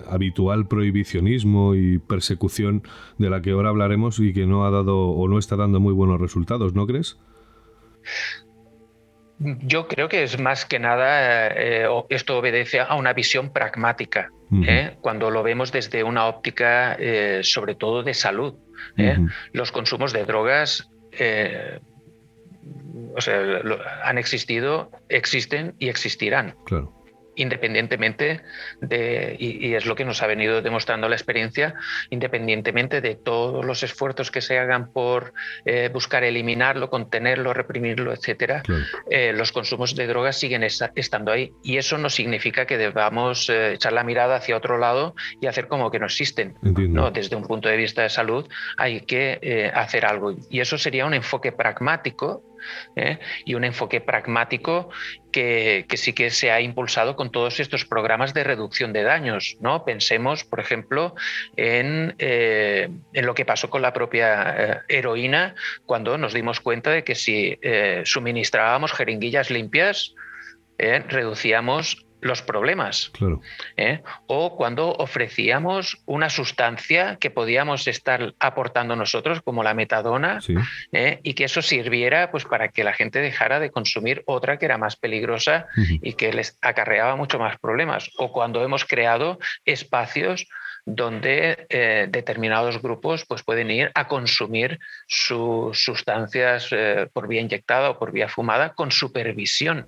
[0.10, 2.84] habitual prohibicionismo y persecución
[3.18, 5.94] de la que ahora hablaremos y que no ha dado o no está dando muy
[5.94, 7.18] buenos resultados, ¿no crees?
[9.40, 14.30] Yo creo que es más que nada, eh, esto obedece a una visión pragmática,
[14.64, 14.98] ¿eh?
[15.02, 18.56] cuando lo vemos desde una óptica eh, sobre todo de salud.
[19.52, 20.90] Los consumos de drogas
[23.16, 23.62] o sea,
[24.04, 26.56] han existido, existen y existirán.
[26.66, 26.98] Claro.
[27.34, 28.42] Independientemente
[28.82, 31.76] de, y, es lo que nos ha venido demostrando la experiencia,
[32.10, 35.34] independientemente de todos los esfuerzos que se hagan por
[35.64, 38.64] eh, buscar eliminarlo, contenerlo, reprimirlo, etcétera,
[39.10, 41.54] eh, los consumos de drogas siguen estando ahí.
[41.64, 45.70] Y eso no significa que debamos eh, echar la mirada hacia otro lado y hacer
[45.70, 46.56] como que no existen.
[46.62, 47.12] ¿no?
[47.12, 48.46] Desde un punto de vista de salud
[48.76, 50.36] hay que hacer algo.
[50.50, 52.51] Y eso sería un enfoque pragmático
[52.96, 53.20] ¿eh?
[53.46, 54.90] y un enfoque pragmático
[55.32, 59.58] que, sí que se ha impulsado con todos estos programas de reducción de daños.
[59.62, 59.86] ¿no?
[59.86, 61.16] Pensemos, por ejemplo,
[61.56, 65.56] en, eh, lo que pasó con la propia eh, heroína
[65.86, 67.60] cuando nos dimos cuenta de que si
[68.04, 70.14] suministrábamos jeringuillas limpias,
[70.78, 73.12] reducíamos los problemas.
[73.78, 74.02] ¿eh?
[74.28, 80.40] O cuando ofrecíamos una sustancia que podíamos estar aportando nosotros, como la metadona,
[80.92, 81.20] ¿eh?
[81.24, 84.78] y que eso sirviera pues, para que la gente dejara de consumir otra que era
[84.78, 88.10] más peligrosa y que les acarreaba mucho más problemas.
[88.18, 90.48] O cuando hemos creado espacios
[90.86, 96.70] donde eh, determinados grupos pues, pueden ir a consumir sus sustancias
[97.14, 99.88] por vía inyectada o por vía fumada con supervisión.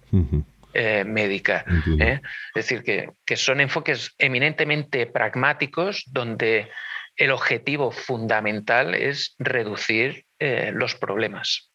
[0.73, 1.65] Eh, médica.
[1.99, 2.19] ¿eh?
[2.55, 6.71] Es decir, que, son enfoques eminentemente pragmáticos donde
[7.15, 11.72] el objetivo fundamental es reducir eh, los problemas.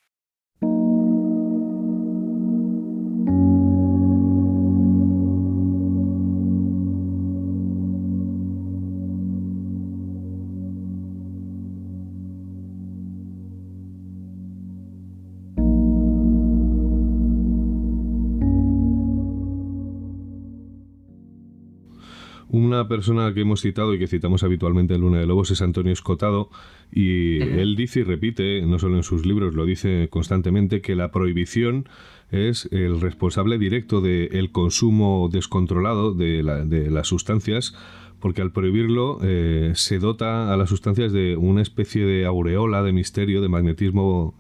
[22.51, 25.93] Una persona que hemos citado y que citamos habitualmente en Luna de Lobos es Antonio
[25.93, 26.49] Escotado
[26.91, 31.11] y él dice y repite, no solo en sus libros, lo dice constantemente, que la
[31.11, 31.91] prohibición
[32.31, 36.43] es el responsable directo del consumo descontrolado de,
[36.91, 37.75] las sustancias
[38.19, 42.93] porque al prohibirlo eh, se dota a las sustancias de una especie de aureola de
[42.93, 44.35] misterio, de magnetismo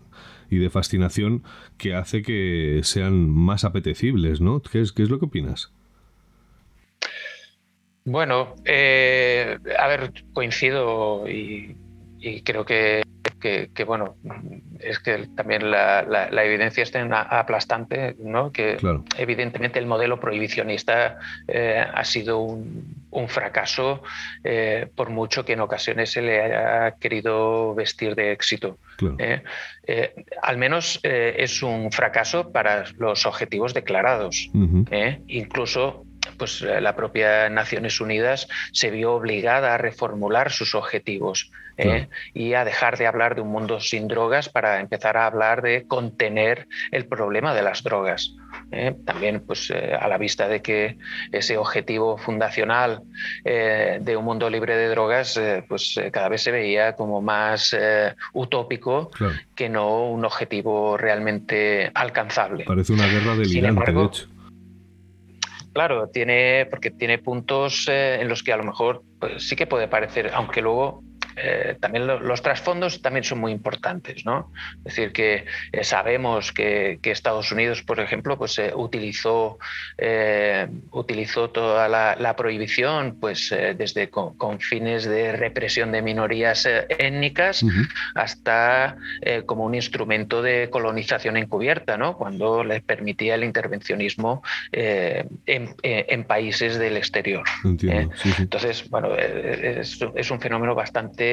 [0.51, 1.43] y de fascinación
[1.77, 4.63] que hace que sean más apetecibles, ¿no?
[4.63, 5.73] ¿Qué es, qué es lo que opinas?
[8.11, 11.77] Bueno, a ver, coincido y
[12.43, 13.03] creo que
[13.39, 14.17] que, bueno,
[14.81, 18.53] es que también la, evidencia está aplastante, ¿no?
[18.53, 18.77] que
[19.17, 22.97] evidentemente el modelo prohibicionista eh, ha sido un,
[23.29, 24.03] fracaso,
[24.45, 28.79] eh, por mucho que en ocasiones se le haya querido vestir de éxito.
[29.19, 29.43] ¿eh?
[30.43, 34.51] al menos es un fracaso para los objetivos declarados.
[35.27, 36.05] Incluso
[36.37, 41.51] pues la propia Naciones Unidas se vio obligada a reformular sus objetivos.
[41.79, 42.09] ¿eh?
[42.35, 45.87] y a dejar de hablar de un mundo sin drogas para empezar a hablar de
[45.87, 48.35] contener el problema de las drogas.
[48.73, 48.95] ¿eh?
[49.05, 50.99] También pues, eh, a la vista de que
[51.33, 53.03] ese objetivo fundacional
[53.45, 57.77] de un mundo libre de drogas pues, cada vez se veía como más
[58.33, 59.11] utópico
[59.55, 62.65] que no un objetivo realmente alcanzable.
[62.65, 64.38] Parece una guerra delirante, de hecho
[65.79, 69.87] claro, tiene, porque tiene puntos en los que a lo mejor pues, sí que puede
[69.87, 71.05] parecer, aunque luego
[71.41, 74.53] eh, también los trasfondos también son muy importantes, ¿no?
[74.79, 79.59] Es decir, que eh, sabemos que, Estados Unidos, por ejemplo, pues eh, utilizó,
[80.91, 87.65] utilizó toda la, prohibición, pues desde con, fines de represión de minorías étnicas
[88.15, 88.97] hasta
[89.47, 92.17] como un instrumento de colonización encubierta, ¿no?
[92.17, 97.45] Cuando les permitía el intervencionismo en, países del exterior.
[97.65, 101.28] Entonces, bueno, es un fenómeno bastante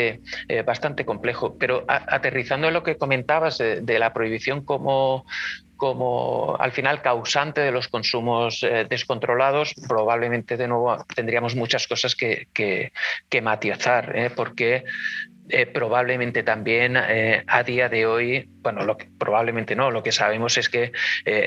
[0.48, 1.58] eh, bastante, complejo.
[1.58, 5.26] Pero aterrizando en lo que comentabas de, la prohibición como,
[5.78, 12.16] como al final causante de los consumos eh, descontrolados, probablemente de nuevo tendríamos muchas cosas
[12.16, 14.32] que, que, matizar, ¿eh?
[14.36, 14.84] porque
[15.74, 20.92] probablemente también a día de hoy, bueno, probablemente no, lo que sabemos es que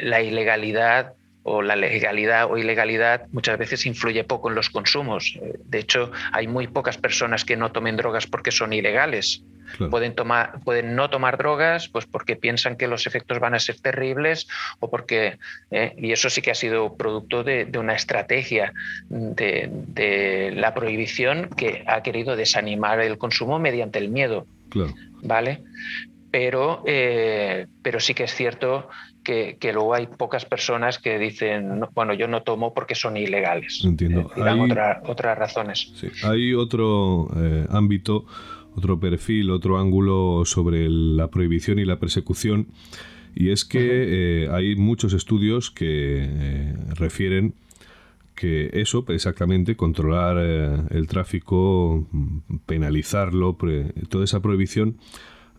[0.03, 1.15] la ilegalidad
[1.49, 5.39] o la legalidad o ilegalidad muchas veces influye poco en los consumos.
[5.41, 9.43] Eh, de hecho, hay muy pocas personas que no tomen drogas porque son ilegales.
[9.91, 13.79] Pueden, tomar, pueden no tomar drogas pues porque piensan que los efectos van a ser
[13.79, 14.49] terribles
[14.81, 15.39] o porque,
[15.71, 18.73] eh, y eso sí que ha sido producto de, una estrategia
[19.11, 24.47] de, la prohibición que ha querido desanimar el consumo mediante el miedo.
[25.23, 25.63] ¿Vale?
[26.31, 28.89] Pero, eh, pero sí que es cierto
[29.29, 33.83] que, luego hay pocas personas que dicen, bueno, yo no tomo porque son ilegales.
[33.85, 34.31] Entiendo.
[34.37, 35.93] Eh, hay, otras razones.
[36.25, 38.25] Hay otro eh, ámbito,
[38.75, 42.69] otro perfil, otro ángulo sobre la prohibición y la persecución.
[43.35, 47.55] Y es que eh, hay muchos estudios que refieren
[48.35, 52.07] que eso, exactamente, controlar el tráfico,
[52.67, 53.59] penalizarlo,
[54.09, 54.97] toda esa prohibición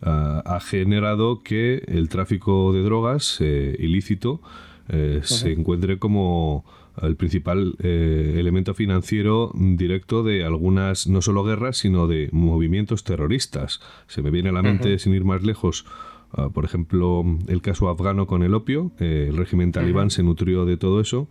[0.02, 4.40] ha generado que el tráfico de drogas eh, ilícito
[4.88, 6.64] eh, se encuentre como
[7.02, 13.80] el principal eh, elemento financiero directo de algunas, no solo guerras, sino de movimientos terroristas.
[14.06, 15.86] Se me viene a la mente, sin ir más lejos,
[16.32, 18.90] ah, por ejemplo, el caso afgano con el opio.
[18.98, 21.28] el régimen talibán se nutrió de todo eso.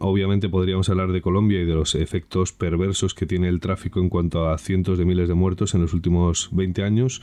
[0.00, 4.08] Obviamente podríamos hablar de Colombia y de los efectos perversos que tiene el tráfico en
[4.08, 7.22] cuanto a cientos de miles de muertos en los últimos 20 años.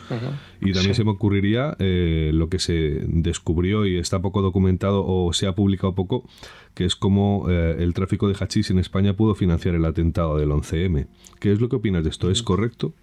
[0.61, 5.34] Y también se me ocurriría eh, lo que se descubrió y está poco documentado o
[5.34, 6.28] se ha publicado poco,
[6.74, 10.49] que es cómo eh, el tráfico de hachís en España pudo financiar el atentado del
[10.49, 11.07] 11M.
[11.39, 12.32] ¿Qué es lo que opinas de esto?
[12.32, 12.93] ¿Es correcto?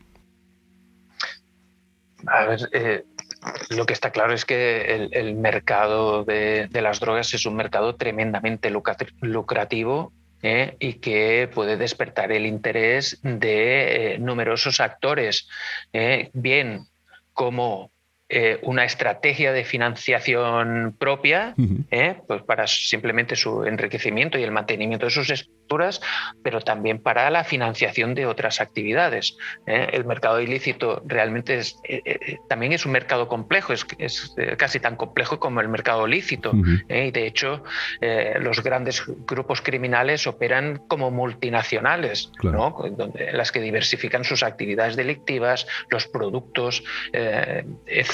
[2.26, 3.04] A ver, eh,
[3.70, 8.70] lo que está claro es que el, mercado de, las drogas es un mercado tremendamente
[8.70, 10.12] lucrativo
[10.42, 10.76] ¿eh?
[10.78, 15.48] y que puede despertar el interés de eh, numerosos actores,
[15.92, 16.30] ¿eh?
[16.32, 16.86] bien
[17.32, 17.90] como
[18.62, 21.54] una estrategia de financiación propia,
[22.26, 25.30] pues para simplemente su enriquecimiento y el mantenimiento de sus
[26.42, 29.36] pero también para la financiación de otras actividades.
[29.66, 29.88] ¿eh?
[29.92, 33.86] El mercado ilícito realmente es, eh, eh, también es un mercado complejo, es,
[34.56, 36.52] casi tan complejo como el mercado lícito.
[36.88, 37.62] Y de hecho,
[38.40, 46.06] los grandes grupos criminales operan como multinacionales, Donde, las que diversifican sus actividades delictivas, los
[46.08, 46.82] productos,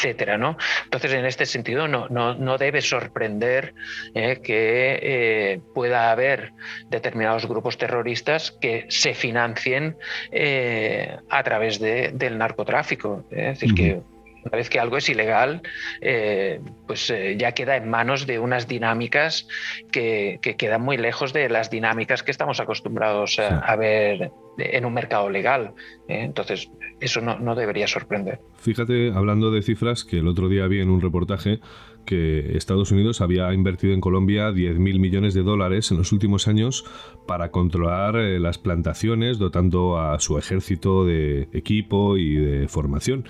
[0.07, 0.39] etcétera.
[0.39, 0.57] ¿no?
[0.85, 3.75] Entonces, en este sentido, no, no, no debe sorprender
[4.15, 6.53] que pueda haber
[6.89, 9.97] determinados grupos terroristas que se financien
[10.31, 13.25] eh, a través del narcotráfico.
[13.31, 13.51] ¿eh?
[13.53, 14.01] Es decir, que
[14.45, 15.61] Una vez que algo es ilegal,
[16.01, 19.49] eh, pues eh, ya queda en manos de unas dinámicas
[19.91, 25.29] que, quedan muy lejos de las dinámicas que estamos acostumbrados a, ver en un mercado
[25.31, 25.73] legal.
[26.07, 26.71] Entonces,
[27.01, 28.41] eso no, debería sorprender.
[28.59, 31.61] Fíjate, hablando de cifras, que el otro día vi en un reportaje
[32.07, 36.85] que Estados Unidos había invertido en Colombia 10.000 millones de dólares en los últimos años
[37.27, 43.25] para controlar eh, las plantaciones, dotando a su ejército de equipo y de formación.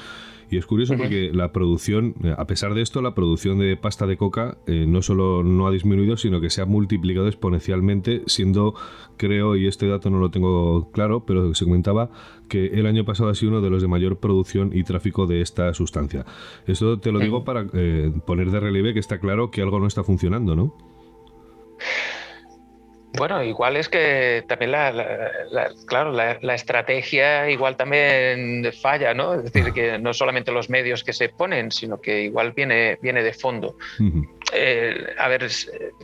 [0.51, 4.07] Y es curioso porque la producción, eh, a pesar de esto, la producción de pasta
[4.07, 8.75] de coca eh, no solo no ha disminuido, sino que se ha multiplicado exponencialmente, siendo,
[9.17, 12.11] creo, y este dato no lo tengo claro, pero se comentaba
[12.49, 15.41] que el año pasado ha sido uno de los de mayor producción y tráfico de
[15.41, 16.25] esta sustancia.
[16.67, 19.87] Esto te lo digo para eh, poner de relieve que está claro que algo no
[19.87, 20.77] está funcionando, ¿no?
[23.17, 24.93] Bueno, igual es que también la,
[25.87, 29.35] claro, la, estrategia igual también falla, ¿no?
[29.35, 33.23] Es decir, que no solamente los medios que se ponen, sino que igual viene, viene
[33.23, 33.77] de fondo.
[34.53, 35.49] Eh, a ver,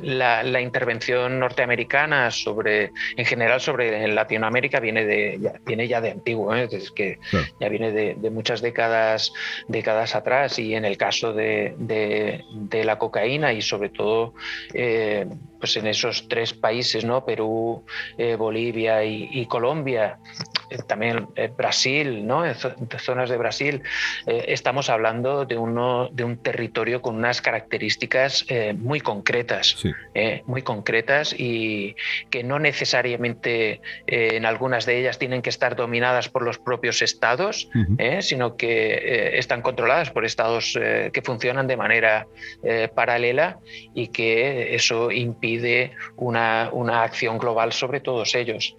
[0.00, 6.54] la, intervención norteamericana sobre, en general sobre Latinoamérica viene de ya, viene ya de antiguo,
[6.54, 6.68] ¿eh?
[6.70, 7.18] es que
[7.60, 9.32] ya viene de, muchas décadas,
[9.68, 14.34] décadas atrás y en el caso de, la cocaína y sobre todo
[14.74, 15.26] eh,
[15.60, 17.24] pues en esos tres países, ¿no?
[17.24, 17.84] Perú,
[18.36, 20.18] Bolivia y Colombia,
[20.78, 22.44] también eh, Brasil, ¿no?
[22.44, 22.54] en
[22.98, 23.82] zonas de Brasil,
[24.26, 29.76] eh, estamos hablando de, uno, de un territorio con unas características eh, muy concretas,
[30.46, 31.94] muy concretas y
[32.30, 37.68] que no necesariamente en algunas de ellas tienen que estar dominadas por los propios estados,
[38.20, 40.78] sino que están controladas por estados
[41.12, 42.26] que funcionan de manera
[42.94, 43.58] paralela
[43.94, 48.76] y que eso impide una, una, acción global sobre todos ellos.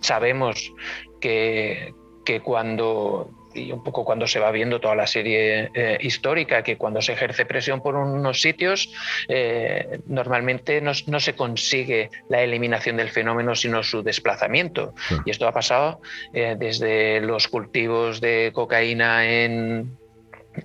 [0.00, 0.72] Sabemos
[1.20, 1.94] que,
[2.44, 7.00] cuando y un poco cuando se va viendo toda la serie eh, histórica, que cuando
[7.02, 8.92] se ejerce presión por unos sitios,
[9.28, 14.94] eh, normalmente no, se consigue la eliminación del fenómeno, sino su desplazamiento.
[15.24, 16.00] Y esto ha pasado
[16.32, 19.96] eh, desde los cultivos de cocaína en,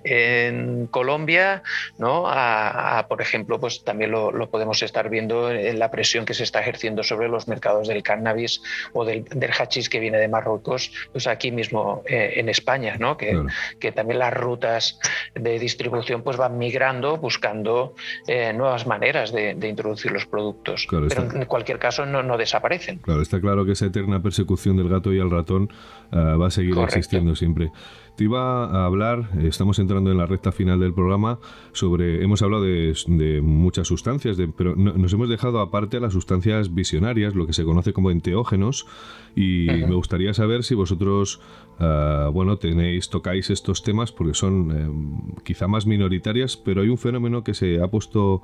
[0.04, 1.62] en Colombia,
[1.98, 2.24] ¿no?
[2.26, 6.60] A, por ejemplo, pues también lo, podemos estar viendo en la presión que se está
[6.60, 11.26] ejerciendo sobre los mercados del cannabis o del, del hachís que viene de Marruecos, pues
[11.26, 13.16] aquí mismo eh, en España, ¿no?
[13.16, 13.40] Que,
[13.78, 14.98] que, también las rutas
[15.34, 17.94] de distribución pues van migrando buscando
[18.26, 20.86] eh, nuevas maneras de, introducir los productos.
[20.90, 22.98] Pero en cualquier caso no, no, desaparecen.
[22.98, 25.70] Claro, está claro que esa eterna persecución del gato y el ratón
[26.12, 27.70] eh, va a seguir existiendo siempre.
[28.16, 31.38] Te iba a hablar, estamos entrando en la recta final del programa,
[31.72, 37.46] sobre, hemos hablado de, muchas sustancias, pero nos hemos dejado aparte las sustancias visionarias, lo
[37.46, 38.86] que se conoce como enteógenos,
[39.34, 41.42] y me gustaría saber si vosotros,
[41.78, 46.96] ah, bueno, tenéis, tocáis estos temas porque son eh, quizá más minoritarias, pero hay un
[46.96, 48.40] fenómeno que se ha puesto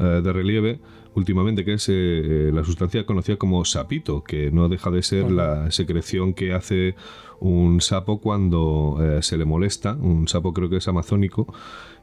[0.00, 0.80] eh, de relieve
[1.14, 5.70] últimamente, que es eh, la sustancia conocida como sapito, que no deja de ser la
[5.70, 6.94] secreción que hace
[7.42, 11.52] un sapo cuando eh, se le molesta, un sapo creo que es amazónico,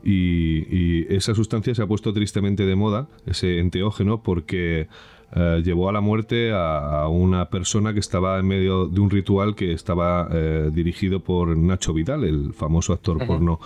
[0.03, 4.87] y, esa sustancia se ha puesto tristemente de moda, ese enteógeno, porque
[5.35, 9.55] eh, llevó a la muerte a, una persona que estaba en medio de un ritual
[9.55, 13.59] que estaba eh, dirigido por Nacho Vidal, el famoso actor porno.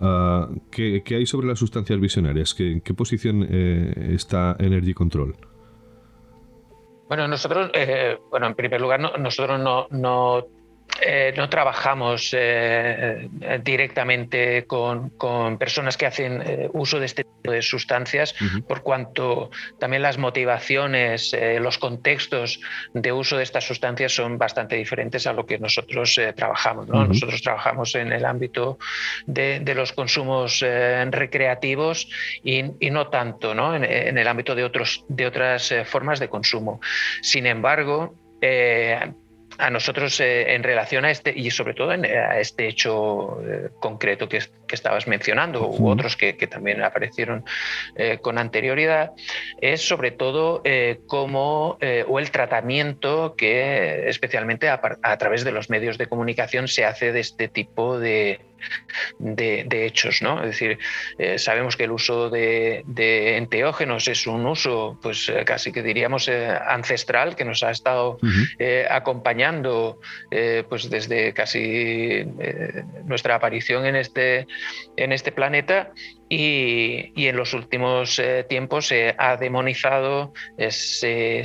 [0.00, 2.54] Ah, ¿qué, hay sobre las sustancias visionarias?
[2.54, 5.34] ¿Qué, ¿En qué posición está Energy Control?
[7.08, 7.70] Bueno, nosotros,
[8.30, 10.44] bueno, en primer lugar, nosotros no, no
[11.00, 15.10] eh, no trabajamos eh, eh, directamente con,
[15.58, 18.34] personas que hacen uso de este tipo de sustancias,
[18.66, 22.60] por cuanto también las motivaciones, los contextos
[22.94, 26.88] de uso de estas sustancias son bastante diferentes a lo que nosotros trabajamos.
[26.88, 28.78] Nosotros trabajamos en el ámbito
[29.26, 32.08] de, los consumos recreativos
[32.42, 36.80] y, no tanto En, en, el ámbito de, otros, de otras formas de consumo.
[37.22, 38.14] Sin embargo,
[39.58, 44.28] a nosotros eh, en relación a este y sobre todo a este hecho eh, concreto
[44.28, 44.40] que,
[44.70, 47.44] estabas mencionando u otros que, también aparecieron
[47.96, 49.12] eh, con anterioridad
[49.60, 50.62] es sobre todo
[51.06, 57.12] cómo o el tratamiento que especialmente a, través de los medios de comunicación se hace
[57.12, 58.40] de este tipo de,
[59.18, 60.42] de, hechos, ¿no?
[60.42, 60.78] Es decir,
[61.18, 62.84] eh, sabemos que el uso de,
[63.36, 68.18] enteógenos es un uso, pues eh, casi que diríamos eh, ancestral, que nos ha estado
[68.90, 70.00] acompañando
[70.68, 72.24] pues desde casi
[73.04, 74.46] nuestra aparición en este,
[74.96, 75.92] en este planeta
[76.28, 80.32] y, en los últimos eh, tiempos se ha demonizado,
[80.68, 81.40] se,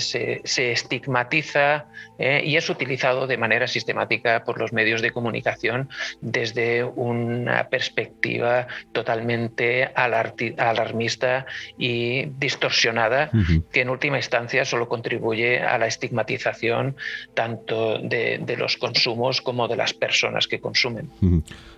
[0.72, 1.86] estigmatiza
[2.20, 5.90] eh, y es utilizado de manera sistemática por los medios de comunicación
[6.22, 11.46] desde una perspectiva totalmente alarmista
[11.78, 13.32] y distorsionada,
[13.72, 16.96] que en última instancia solo contribuye a la estigmatización
[17.34, 21.10] tanto de, los consumos como de las personas que consumen.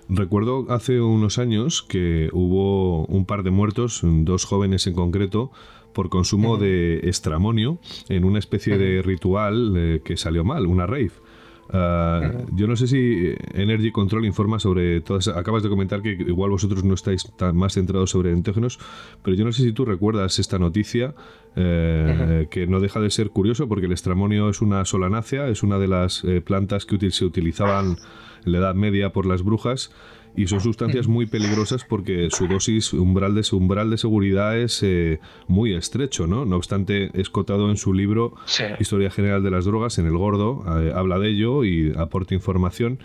[0.08, 5.52] Recuerdo hace unos años que hubo un par de muertos, dos jóvenes en concreto,
[5.94, 7.80] por consumo de estramonio
[8.10, 11.12] en una especie de ritual eh, que salió mal, una rave.
[11.72, 15.28] Ah, yo no sé si Energy Control informa sobre todas.
[15.30, 18.78] Acabas de comentar que igual vosotros no estáis tan más centrados sobre entógenos,
[19.24, 21.16] pero yo no sé si tú recuerdas esta noticia
[21.56, 25.80] eh, que no deja de ser curioso porque el estramonio es una solanácea, es una
[25.80, 27.98] de las eh, plantas que se utilizaban
[28.46, 29.92] en la Edad Media por las brujas
[30.36, 35.20] y son sustancias muy peligrosas porque su dosis umbral de, umbral de seguridad es eh,
[35.48, 36.46] muy estrecho, ¿no?
[36.46, 38.36] No obstante, es cotado en su libro
[38.80, 43.00] Historia General de las Drogas, en el Gordo, eh, habla de ello y aporta información,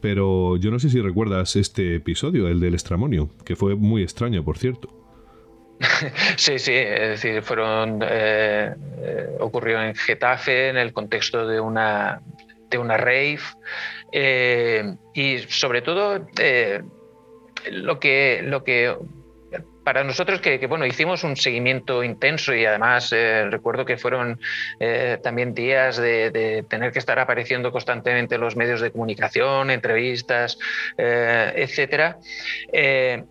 [0.00, 4.44] pero yo no sé si recuerdas este episodio, el del estramonio, que fue muy extraño,
[4.44, 4.94] por cierto.
[6.36, 8.74] Sí, sí, es decir, fueron eh,
[9.38, 12.20] ocurrió en Getafe en el contexto de una
[12.70, 13.40] de una rave
[14.12, 16.82] eh, y sobre todo eh,
[17.70, 18.96] lo, que, lo que
[19.88, 24.38] para nosotros que, bueno, hicimos un seguimiento intenso y además eh, recuerdo que fueron
[25.22, 30.58] también días de, tener que estar apareciendo constantemente en los medios de comunicación, entrevistas,
[30.98, 32.18] etcétera.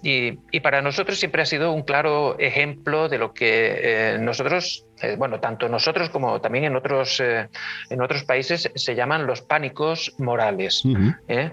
[0.01, 5.15] Y, y, para nosotros siempre ha sido un claro ejemplo de lo que nosotros eh,
[5.17, 7.49] bueno, tanto nosotros como también en otros, eh,
[7.89, 10.83] en otros países se llaman los pánicos morales.
[11.27, 11.51] ¿eh?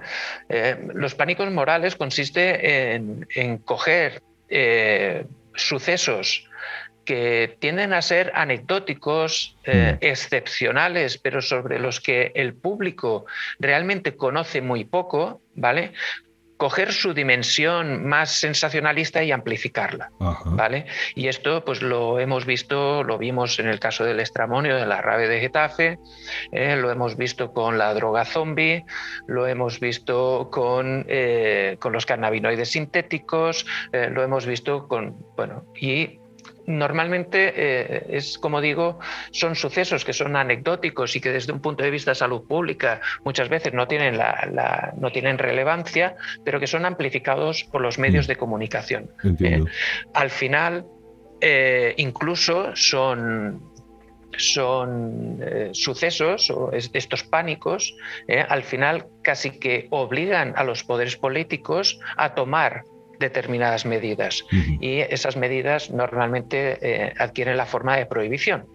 [0.95, 4.23] los pánicos morales consiste en, en coger
[5.55, 6.49] sucesos
[7.05, 13.27] que tienden a ser anecdóticos, excepcionales, pero sobre los que el público
[13.59, 15.93] realmente conoce muy poco, ¿vale?
[16.65, 20.11] Coger su dimensión más sensacionalista y amplificarla,
[20.47, 20.87] ¿vale?
[21.15, 25.03] Y esto pues lo hemos visto, lo vimos en el caso del estramonio de la
[25.03, 25.99] rave de Getafe,
[26.53, 28.83] eh, lo hemos visto con la droga zombie,
[29.27, 35.67] lo hemos visto con, eh, con los cannabinoides sintéticos, eh, lo hemos visto con, bueno,
[35.79, 36.19] y
[36.67, 38.99] normalmente eh, es, como digo,
[39.31, 43.01] son sucesos que son anecdóticos y que desde un punto de vista de salud pública
[43.25, 48.27] muchas veces no tienen, la, no tienen relevancia, pero que son amplificados por los medios
[48.27, 48.29] mm.
[48.29, 49.11] de comunicación.
[49.41, 49.63] Eh,
[50.15, 50.87] al final,
[51.41, 53.73] eh, incluso son
[54.37, 55.39] son
[55.75, 57.95] sucesos o estos pánicos,
[58.49, 62.83] al final casi que obligan a los poderes políticos a tomar
[63.25, 64.45] determinadas medidas
[64.81, 68.67] y esas medidas normalmente eh, adquieren la forma de prohibición.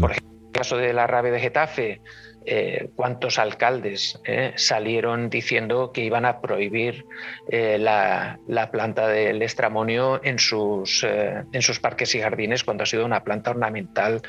[0.00, 2.00] Por ejemplo, en el caso de la rave de Getafe,
[2.46, 7.06] eh, cuántos alcaldes eh, salieron diciendo que iban a prohibir
[7.48, 8.38] la,
[8.70, 13.50] planta del estramonio en sus, en sus parques y jardines cuando ha sido una planta
[13.50, 14.20] ornamental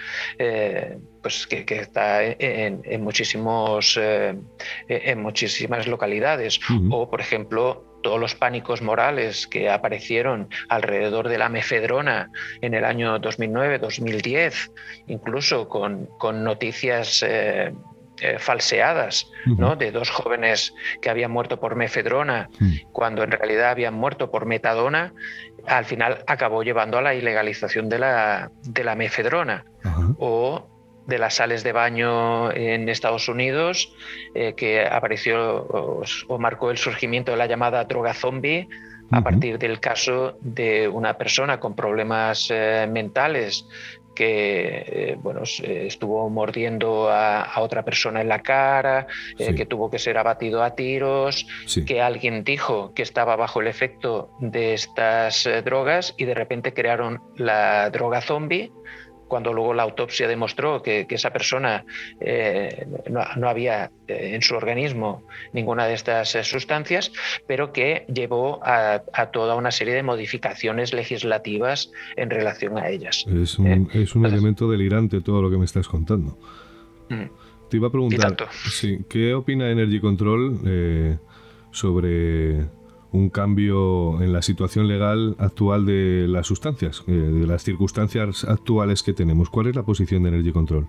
[1.21, 6.59] pues que, está en, muchísimos, en muchísimas localidades.
[6.91, 12.29] O, por ejemplo, todos los pánicos morales que aparecieron alrededor de la mefedrona
[12.61, 14.71] en el año 2009-2010,
[15.07, 16.07] incluso con,
[16.43, 17.73] noticias eh,
[18.21, 19.75] eh, falseadas ¿no?
[19.75, 20.71] de dos jóvenes
[21.01, 22.47] que habían muerto por mefedrona
[22.91, 25.11] cuando en realidad habían muerto por metadona,
[25.65, 29.65] al final acabó llevando a la ilegalización de la, de la mefedrona.
[30.19, 30.74] O
[31.07, 33.93] de las sales de baño en Estados Unidos,
[34.33, 35.63] eh, que apareció
[36.27, 38.67] o, marcó el surgimiento de la llamada droga zombie
[39.11, 43.67] a partir del caso de una persona con problemas eh, mentales
[44.15, 49.07] que eh, bueno, estuvo mordiendo a, otra persona en la cara,
[49.37, 51.45] que tuvo que ser abatido a tiros,
[51.85, 57.21] que alguien dijo que estaba bajo el efecto de estas drogas y de repente crearon
[57.35, 58.71] la droga zombie
[59.27, 61.85] cuando luego la autopsia demostró que, esa persona
[62.19, 65.23] eh, no, había eh, en su organismo
[65.53, 67.11] ninguna de estas eh, sustancias,
[67.47, 73.25] pero que llevó a, toda una serie de modificaciones legislativas en relación a ellas.
[73.27, 76.37] Es un, elemento delirante todo lo que me estás contando.
[77.09, 77.25] Mm.
[77.69, 78.35] Te iba a preguntar,
[79.09, 81.19] ¿qué opina Energy Control
[81.71, 82.65] sobre
[83.15, 89.03] un cambio en la situación legal actual de las sustancias, eh, de las circunstancias actuales
[89.03, 89.49] que tenemos.
[89.49, 90.87] ¿Cuál es la posición de Energy Control?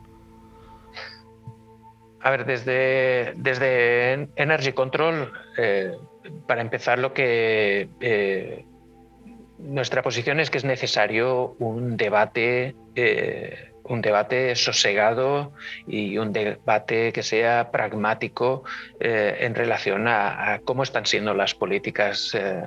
[2.20, 5.92] A ver, desde, desde Energy Control, eh,
[6.48, 8.64] para empezar, lo que eh,
[9.58, 12.74] nuestra posición es que es necesario un debate,
[13.88, 15.52] un debate sosegado
[15.86, 18.64] y un debate que sea pragmático
[19.00, 22.62] eh, en relación a, cómo están siendo las políticas eh,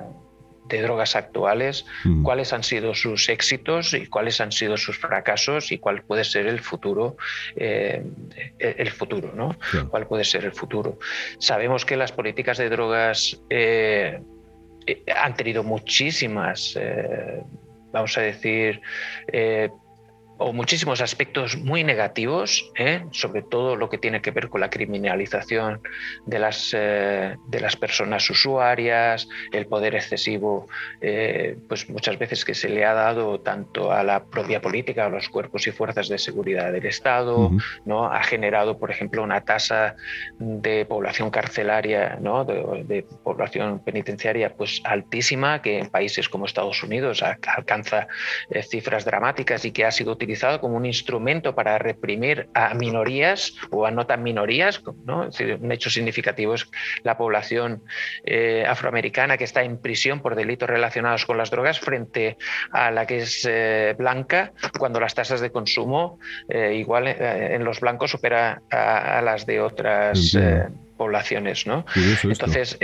[0.68, 2.22] de drogas actuales, mm.
[2.22, 6.46] cuáles han sido sus éxitos y cuáles han sido sus fracasos y cuál puede ser
[6.46, 7.16] el futuro,
[7.56, 9.56] el futuro, ¿no?
[9.88, 10.98] ¿Cuál puede ser el futuro?
[11.40, 13.42] Sabemos que las políticas de drogas
[14.86, 17.42] eh, han tenido muchísimas, eh,
[17.92, 18.80] vamos a decir,
[19.32, 19.70] eh,
[20.40, 23.04] o muchísimos aspectos muy negativos, ¿eh?
[23.10, 25.82] sobre todo lo que tiene que ver con la criminalización
[26.24, 30.66] de las, eh, de las personas usuarias, el poder excesivo,
[31.02, 35.08] eh, pues muchas veces que se le ha dado tanto a la propia política, a
[35.10, 37.50] los cuerpos y fuerzas de seguridad del Estado,
[37.84, 38.06] ¿no?
[38.06, 39.94] ha generado, por ejemplo, una tasa
[40.38, 42.46] de población carcelaria, ¿no?
[42.46, 48.08] de, población penitenciaria, pues altísima, que en países como Estados Unidos alcanza
[48.70, 50.29] cifras dramáticas y que ha sido utilizada
[50.60, 54.82] como un instrumento para reprimir a minorías o a no tan minorías.
[55.04, 55.28] ¿no?
[55.60, 56.68] un hecho significativo es
[57.02, 57.82] la población
[58.24, 62.36] eh, afroamericana que está en prisión por delitos relacionados con las drogas frente
[62.72, 67.80] a la que es eh, blanca, cuando las tasas de consumo eh, igual en los
[67.80, 70.36] blancos supera a, las de otras
[70.96, 71.66] poblaciones.
[71.66, 71.84] ¿no?
[72.22, 72.78] Entonces,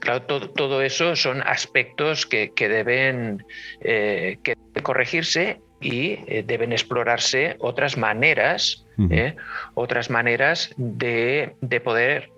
[0.00, 3.46] Claro, todo, eso son aspectos que, deben
[3.80, 9.36] que corregirse y eh, deben explorarse otras maneras, ¿eh?
[9.74, 11.54] otras maneras de,
[11.84, 12.30] poder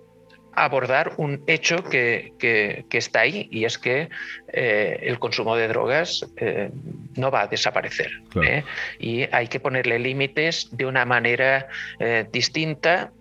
[0.53, 2.33] abordar un hecho que,
[2.91, 4.09] está ahí y es que
[4.51, 6.25] eh, el consumo de drogas
[7.15, 8.11] no va a desaparecer
[8.99, 11.67] y hay que ponerle límites de una manera
[12.31, 13.11] distinta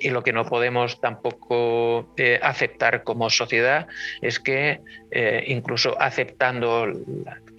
[0.00, 3.86] y lo que no podemos tampoco aceptar como sociedad
[4.22, 4.80] es que
[5.46, 6.86] incluso aceptando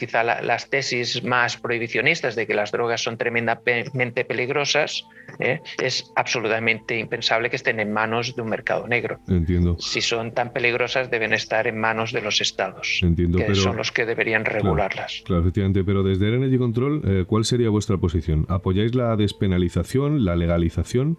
[0.03, 5.05] quizá las tesis más prohibicionistas de que las drogas son tremendamente peligrosas,
[5.39, 5.61] ¿eh?
[5.81, 9.19] es absolutamente impensable que estén en manos de un mercado negro.
[9.30, 9.77] Entiendo.
[9.80, 13.93] Si son tan peligrosas, deben estar en manos de los estados, Entiendo, que son los
[13.93, 15.23] que deberían regularlas.
[15.25, 18.45] Claro, efectivamente, pero desde Energy Control, eh, ¿cuál sería vuestra posición?
[18.49, 21.17] ¿Apoyáis la despenalización, la legalización?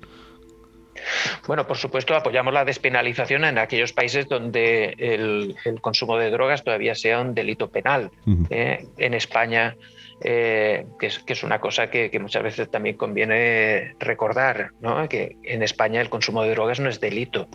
[1.47, 6.94] Bueno, por supuesto, apoyamos la despenalización en aquellos países donde el, consumo de drogas todavía
[6.94, 8.10] sea un delito penal.
[8.51, 8.86] ¿eh?
[8.97, 9.76] en España,
[10.22, 14.70] eh, que, es, una cosa que, muchas veces también conviene recordar,
[15.09, 17.48] que en España el consumo de drogas no es delito.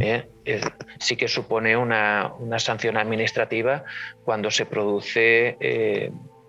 [0.00, 0.26] ¿eh?
[0.98, 3.84] sí que supone una, sanción administrativa
[4.24, 5.56] cuando se produce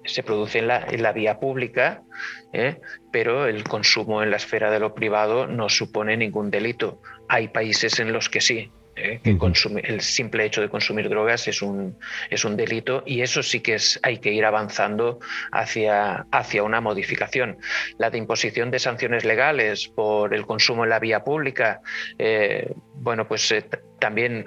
[0.05, 2.03] se produce en la, vía pública
[2.51, 2.80] ¿eh?
[3.11, 7.01] pero el consumo en la esfera de lo privado no supone ningún delito.
[7.27, 8.71] Hay países en los que sí.
[8.95, 9.19] ¿eh?
[9.23, 9.35] que
[9.84, 11.97] el simple hecho de consumir drogas es un,
[12.30, 15.19] es un delito y eso sí que es, hay que ir avanzando
[15.51, 17.57] hacia, hacia una modificación.
[17.97, 21.81] La de imposición de sanciones legales por el consumo en la vía pública,
[22.19, 23.53] eh, bueno, pues
[23.99, 24.45] también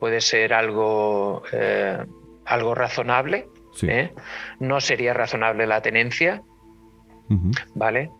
[0.00, 1.42] puede ser algo,
[2.46, 3.46] algo razonable.
[4.60, 6.42] No sería razonable la tenencia,
[7.74, 8.10] ¿vale?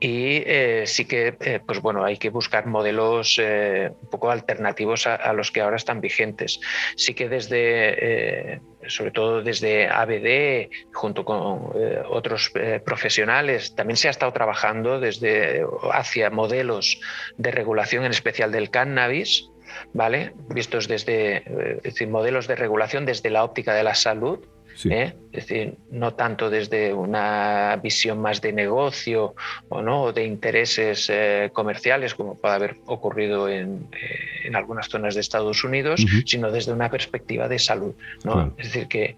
[0.00, 5.06] Y eh, sí que, eh, pues bueno, hay que buscar modelos eh, un poco alternativos
[5.06, 6.60] a, los que ahora están vigentes.
[6.96, 11.72] Sí que desde, sobre todo desde ABD, junto con
[12.08, 12.52] otros
[12.84, 17.00] profesionales, también se ha estado trabajando desde hacia modelos
[17.36, 19.48] de regulación, en especial del cannabis,
[19.92, 20.32] ¿vale?
[20.48, 24.40] Vistos desde decir, modelos de regulación desde la óptica de la salud
[24.84, 25.14] ¿eh?
[25.32, 29.34] Es decir, no tanto desde una visión más de negocio
[29.70, 35.14] o no de intereses eh, comerciales, como puede haber ocurrido en, eh, en, algunas zonas
[35.14, 37.94] de Estados Unidos, sino desde una perspectiva de salud.
[38.24, 38.52] ¿no?
[38.58, 39.16] Es decir, que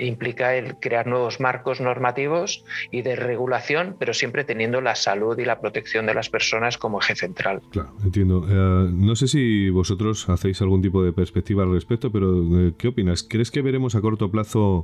[0.00, 5.44] implica el crear nuevos marcos normativos y de regulación, pero siempre teniendo la salud y
[5.44, 7.60] la protección de las personas como eje central.
[7.70, 8.46] Claro, entiendo.
[8.46, 13.24] no sé si vosotros hacéis algún tipo de perspectiva al respecto, pero ¿qué opinas?
[13.24, 14.79] ¿Crees que veremos a corto plazo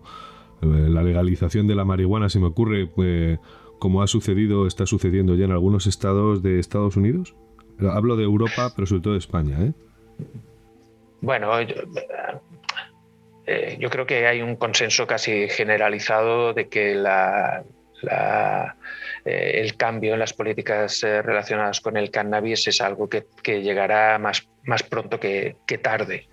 [0.62, 3.38] eh, la legalización de la marihuana, se me ocurre, pues,
[3.78, 7.34] como ha sucedido, está sucediendo ya en algunos estados de Estados Unidos.
[7.78, 9.58] Hablo de Europa, pero sobre todo de España.
[9.60, 9.72] ¿eh?
[11.20, 11.74] Bueno, yo,
[13.46, 17.64] eh, yo, creo que hay un consenso casi generalizado de que la,
[19.26, 23.26] el cambio en las políticas relacionadas con el cannabis es algo que,
[23.60, 26.28] llegará más, más pronto que, tarde.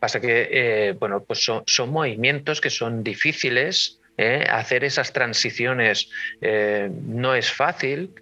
[0.00, 4.00] Pasa que, eh, bueno, pues son, movimientos que son difíciles.
[4.16, 4.44] ¿eh?
[4.48, 6.10] Hacer esas transiciones
[6.40, 8.12] eh, no es fácil,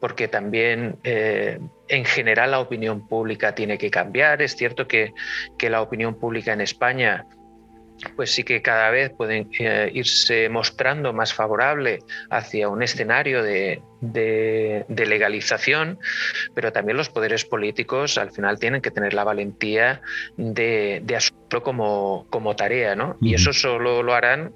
[0.00, 4.42] porque también en general la opinión pública tiene que cambiar.
[4.42, 5.12] Es cierto que,
[5.58, 7.24] que la opinión pública en España
[8.16, 12.00] pues sí que cada vez pueden eh, irse mostrando más favorable
[12.30, 13.82] hacia un escenario de,
[14.88, 15.98] legalización,
[16.54, 20.02] pero también los poderes políticos al final tienen que tener la valentía
[20.36, 23.16] de, asumirlo como, como tarea, ¿no?
[23.20, 24.52] Y eso solo lo harán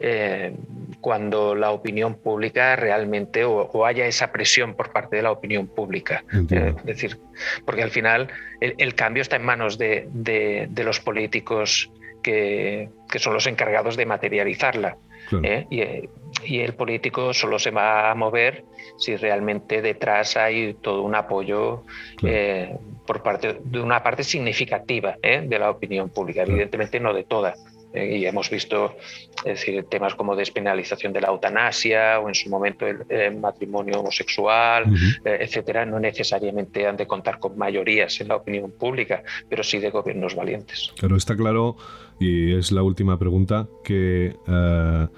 [0.00, 0.54] eh,
[1.00, 6.24] cuando la opinión pública realmente o, haya esa presión por parte de la opinión pública.
[6.50, 7.18] Eh, es decir,
[7.64, 8.28] porque al final
[8.60, 11.90] el, cambio está en manos de, de los políticos
[12.24, 12.88] que,
[13.18, 14.96] son los encargados de materializarla.
[15.42, 15.66] ¿eh?
[15.70, 16.08] Eh,
[16.44, 18.64] y, el político solo se va a mover
[18.98, 21.84] si realmente detrás hay todo un apoyo
[22.22, 22.76] eh,
[23.06, 27.54] por parte de una parte significativa de la opinión pública, evidentemente no de toda.
[27.94, 28.96] Eh, y hemos visto
[29.44, 34.84] decir, temas como despenalización de la eutanasia o en su momento el, matrimonio homosexual,
[35.24, 39.78] eh, etcétera, no necesariamente han de contar con mayorías en la opinión pública, pero sí
[39.78, 40.92] de gobiernos valientes.
[40.98, 41.76] Claro, está claro,
[42.18, 45.08] y es la última pregunta, que eh,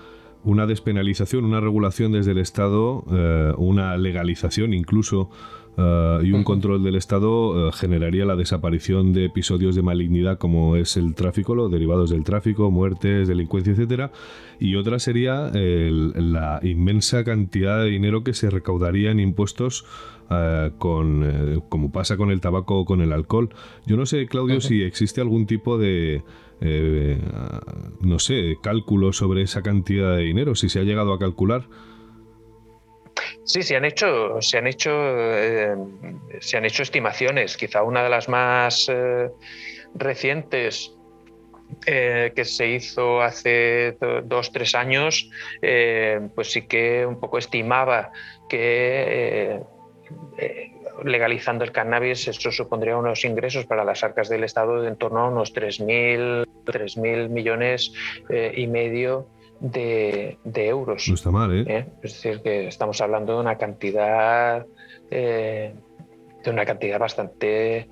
[0.45, 3.03] una despenalización, una regulación desde el Estado,
[3.59, 5.29] una legalización incluso
[5.79, 10.77] eh, y un control del Estado eh, generaría la desaparición de episodios de malignidad como
[10.77, 14.11] es el tráfico, los derivados del tráfico, muertes, delincuencia, etcétera,
[14.59, 19.85] y otra sería la inmensa cantidad de dinero que se recaudaría en impuestos
[20.31, 23.51] eh, con, como pasa con el tabaco o con el alcohol.
[23.87, 26.23] Yo no sé, Claudio, si existe algún tipo de,
[28.01, 31.69] no sé, cálculo sobre esa cantidad de dinero, si se ha llegado a calcular.
[33.47, 35.77] Sí, se han hecho, se han hecho, eh,
[36.41, 37.57] se han hecho estimaciones.
[37.57, 39.31] Quizá una de las más eh,
[39.95, 40.93] recientes
[41.87, 45.31] eh, que se hizo hace dos, tres años,
[46.35, 48.11] pues sí que un poco estimaba
[48.49, 49.61] que
[51.05, 55.21] legalizando el cannabis eso supondría unos ingresos para las arcas del Estado de en torno
[55.21, 57.93] a unos 3.000 millones
[58.55, 59.29] y medio
[59.61, 61.09] de, euros.
[61.09, 61.65] No está mal, ¿eh?
[61.67, 61.87] ¿Eh?
[62.03, 64.67] Es decir, que estamos hablando de una cantidad,
[65.11, 65.75] eh,
[66.45, 67.89] de una cantidad bastante,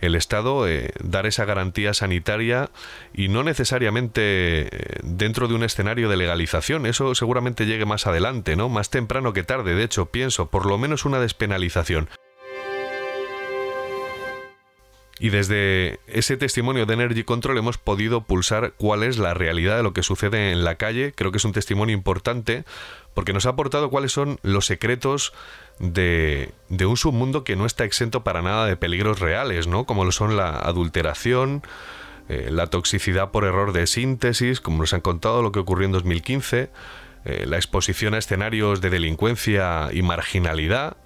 [0.00, 2.70] el Estado, eh, dar esa garantía sanitaria
[3.12, 8.54] y no necesariamente eh, dentro de un escenario de legalización, eso seguramente llegue más adelante,
[8.54, 8.68] ¿no?
[8.68, 12.08] Más temprano que tarde, de hecho, pienso, por lo menos una despenalización.
[15.18, 19.82] Y desde ese testimonio de Energy Control hemos podido pulsar cuál es la realidad de
[19.82, 21.12] lo que sucede en la calle.
[21.14, 22.64] Creo que es un testimonio importante
[23.14, 25.32] porque nos ha aportado cuáles son los secretos
[25.78, 29.84] de, un submundo que no está exento para nada de peligros reales, ¿no?
[29.84, 31.62] Como lo son la adulteración,
[32.28, 35.92] eh, la toxicidad por error de síntesis, como nos han contado lo que ocurrió en
[35.92, 36.70] 2015,
[37.24, 40.96] eh, la exposición a escenarios de delincuencia y marginalidad,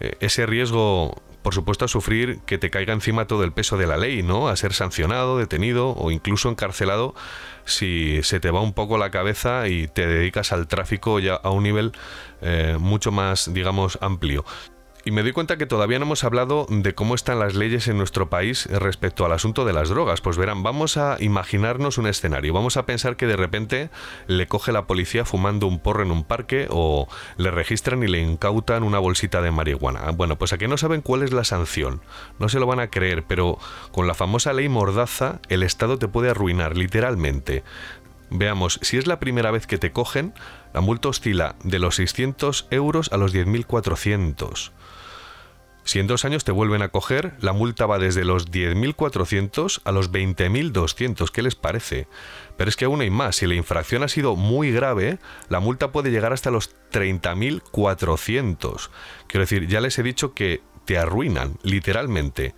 [0.00, 3.86] eh, ese riesgo por supuesto, a sufrir que te caiga encima todo el peso de
[3.86, 4.48] la ley, ¿no?
[4.48, 7.14] A ser sancionado, detenido o incluso encarcelado
[7.64, 11.50] si se te va un poco la cabeza y te dedicas al tráfico ya a
[11.50, 11.92] un nivel
[12.42, 14.44] eh, mucho más, digamos, amplio.
[15.04, 17.96] Y me doy cuenta que todavía no hemos hablado de cómo están las leyes en
[17.96, 20.20] nuestro país respecto al asunto de las drogas.
[20.20, 22.52] Pues verán, vamos a imaginarnos un escenario.
[22.52, 23.88] Vamos a pensar que de repente
[24.26, 27.08] le coge la policía fumando un porro en un parque o
[27.38, 30.10] le registran y le incautan una bolsita de marihuana.
[30.10, 32.02] Bueno, pues aquí no saben cuál es la sanción.
[32.38, 33.58] No se lo van a creer, pero
[33.92, 37.64] con la famosa ley Mordaza el Estado te puede arruinar literalmente.
[38.30, 40.34] Veamos, si es la primera vez que te cogen,
[40.72, 44.70] la multa oscila de los 600 euros a los 10.400.
[45.90, 49.90] Si en dos años te vuelven a coger, la multa va desde los 10.400 a
[49.90, 51.32] los 20.200.
[51.32, 52.06] ¿Qué les parece?
[52.56, 53.34] Pero es que aún hay más.
[53.34, 55.18] Si la infracción ha sido muy grave,
[55.48, 58.88] la multa puede llegar hasta los 30.400.
[59.26, 62.54] Quiero decir, ya les he dicho que te arruinan, literalmente.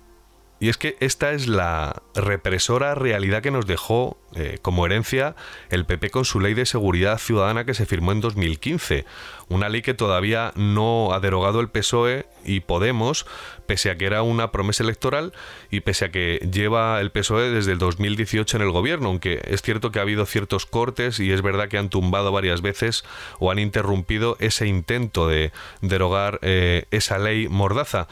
[0.62, 5.34] Y es que esta es la represora realidad que nos dejó eh, como herencia
[5.70, 9.04] el PP con su ley de seguridad ciudadana que se firmó en 2015.
[9.48, 13.26] Una ley que todavía no ha derogado el PSOE y Podemos,
[13.66, 15.32] pese a que era una promesa electoral
[15.68, 19.62] y pese a que lleva el PSOE desde el 2018 en el gobierno, aunque es
[19.62, 23.04] cierto que ha habido ciertos cortes y es verdad que han tumbado varias veces
[23.40, 28.06] o han interrumpido ese intento de derogar eh, esa ley mordaza.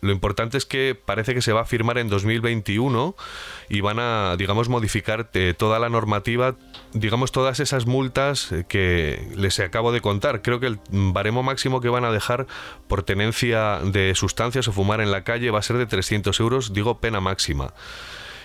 [0.00, 3.14] Lo importante es que parece que se va a firmar en 2021
[3.68, 6.56] y van a, digamos, modificar eh, toda la normativa,
[6.92, 10.42] digamos, todas esas multas eh, que les acabo de contar.
[10.42, 12.46] Creo que el baremo máximo que van a dejar
[12.88, 16.72] por tenencia de sustancias o fumar en la calle va a ser de 300 euros,
[16.72, 17.74] digo, pena máxima.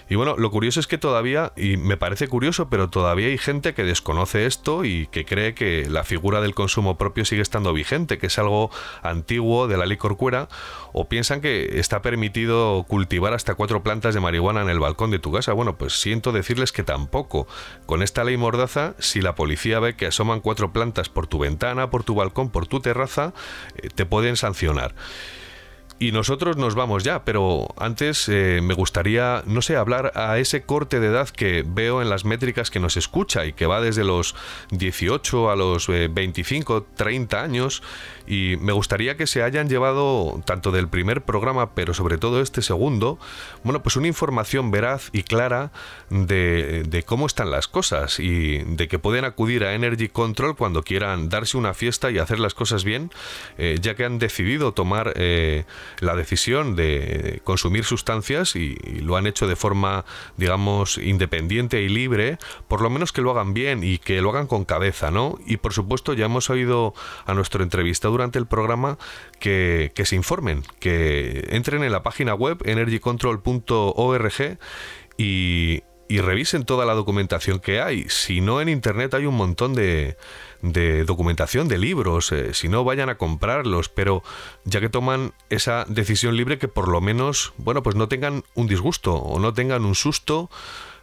[0.07, 3.73] Y bueno, lo curioso es que todavía, y me parece curioso, pero todavía hay gente
[3.73, 8.19] que desconoce esto y que cree que la figura del consumo propio sigue estando vigente,
[8.19, 8.69] que es algo
[9.01, 10.47] antiguo de la ley corcuera,
[10.93, 15.19] o piensan que está permitido cultivar hasta cuatro plantas de marihuana en el balcón de
[15.19, 15.53] tu casa.
[15.53, 17.47] Bueno, pues siento decirles que tampoco.
[17.87, 21.89] Con esta ley mordaza, si la policía ve que asoman cuatro plantas por tu ventana,
[21.89, 23.33] por tu balcón, por tu terraza,
[23.75, 24.93] eh, te pueden sancionar.
[25.97, 30.63] Y nosotros nos vamos ya, pero antes eh, me gustaría, no sé, hablar a ese
[30.63, 34.03] corte de edad que veo en las métricas que nos escucha y que va desde
[34.03, 34.35] los
[34.71, 37.81] 18 a los 25, eh, 30 años.
[38.27, 42.61] Y me gustaría que se hayan llevado, tanto del primer programa, pero sobre todo este
[42.61, 43.17] segundo,
[43.63, 45.71] bueno, pues una información veraz y clara
[46.09, 51.29] de, cómo están las cosas y de que pueden acudir a Energy Control cuando quieran
[51.29, 53.11] darse una fiesta y hacer las cosas bien,
[53.57, 55.13] eh, ya que han decidido tomar
[55.99, 60.05] la decisión de consumir sustancias y, lo han hecho de forma,
[60.37, 62.37] digamos, independiente y libre,
[62.67, 65.37] por lo menos que lo hagan bien y que lo hagan con cabeza, ¿no?
[65.45, 66.93] Y por supuesto ya hemos oído
[67.25, 68.97] a nuestro entrevista durante el programa
[69.39, 74.57] que, que se informen, que entren en la página web energycontrol.org
[75.17, 78.05] y, y revisen toda la documentación que hay.
[78.09, 80.17] Si no, en Internet hay un montón de,
[80.71, 82.31] de documentación, de libros.
[82.31, 83.89] Eh, si no, vayan a comprarlos.
[83.89, 84.23] Pero
[84.63, 88.67] ya que toman esa decisión libre, que por lo menos, bueno, pues no tengan un
[88.67, 90.49] disgusto o no tengan un susto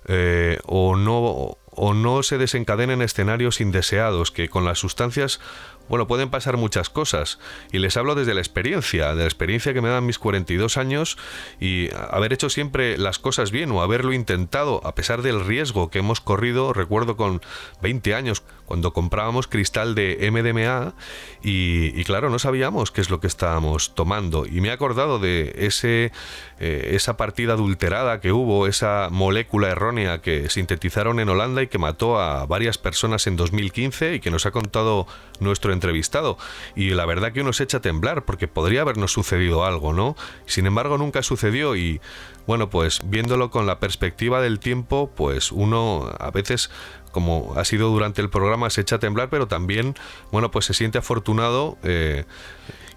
[0.06, 5.40] eh, o no o no se desencadenen escenarios indeseados que con las sustancias
[5.88, 7.38] bueno, pueden pasar muchas cosas.
[7.70, 11.18] Y les hablo desde la experiencia, de la experiencia que me dan mis 42 años
[11.60, 15.98] y haber hecho siempre las cosas bien o haberlo intentado a pesar del riesgo que
[15.98, 16.72] hemos corrido.
[16.72, 17.42] Recuerdo con
[17.82, 18.42] 20 años
[18.72, 20.94] cuando comprábamos cristal de MDMA
[21.42, 24.46] y, claro, no sabíamos qué es lo que estábamos tomando.
[24.46, 26.10] Y me he acordado de ese,
[26.58, 31.76] eh, esa partida adulterada que hubo, esa molécula errónea que sintetizaron en Holanda y que
[31.76, 35.06] mató a varias personas en 2015 y que nos ha contado
[35.38, 36.38] nuestro entrevistado.
[36.74, 40.16] Y la verdad que uno se echa a temblar porque podría habernos sucedido algo, ¿no?
[40.46, 42.00] Sin embargo, nunca sucedió y
[42.46, 46.70] bueno, pues viéndolo con la perspectiva del tiempo, pues uno a veces
[47.12, 49.94] como ha sido durante el programa, se echa a temblar, pero también,
[50.30, 51.78] bueno, pues se siente afortunado.
[51.84, 52.24] Eh,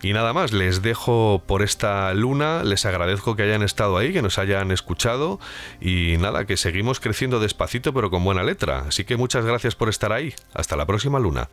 [0.01, 4.21] y nada más, les dejo por esta luna, les agradezco que hayan estado ahí, que
[4.21, 5.39] nos hayan escuchado
[5.81, 8.85] y nada, que seguimos creciendo despacito pero con buena letra.
[8.87, 10.33] Así que muchas gracias por estar ahí.
[10.53, 11.49] Hasta la próxima luna.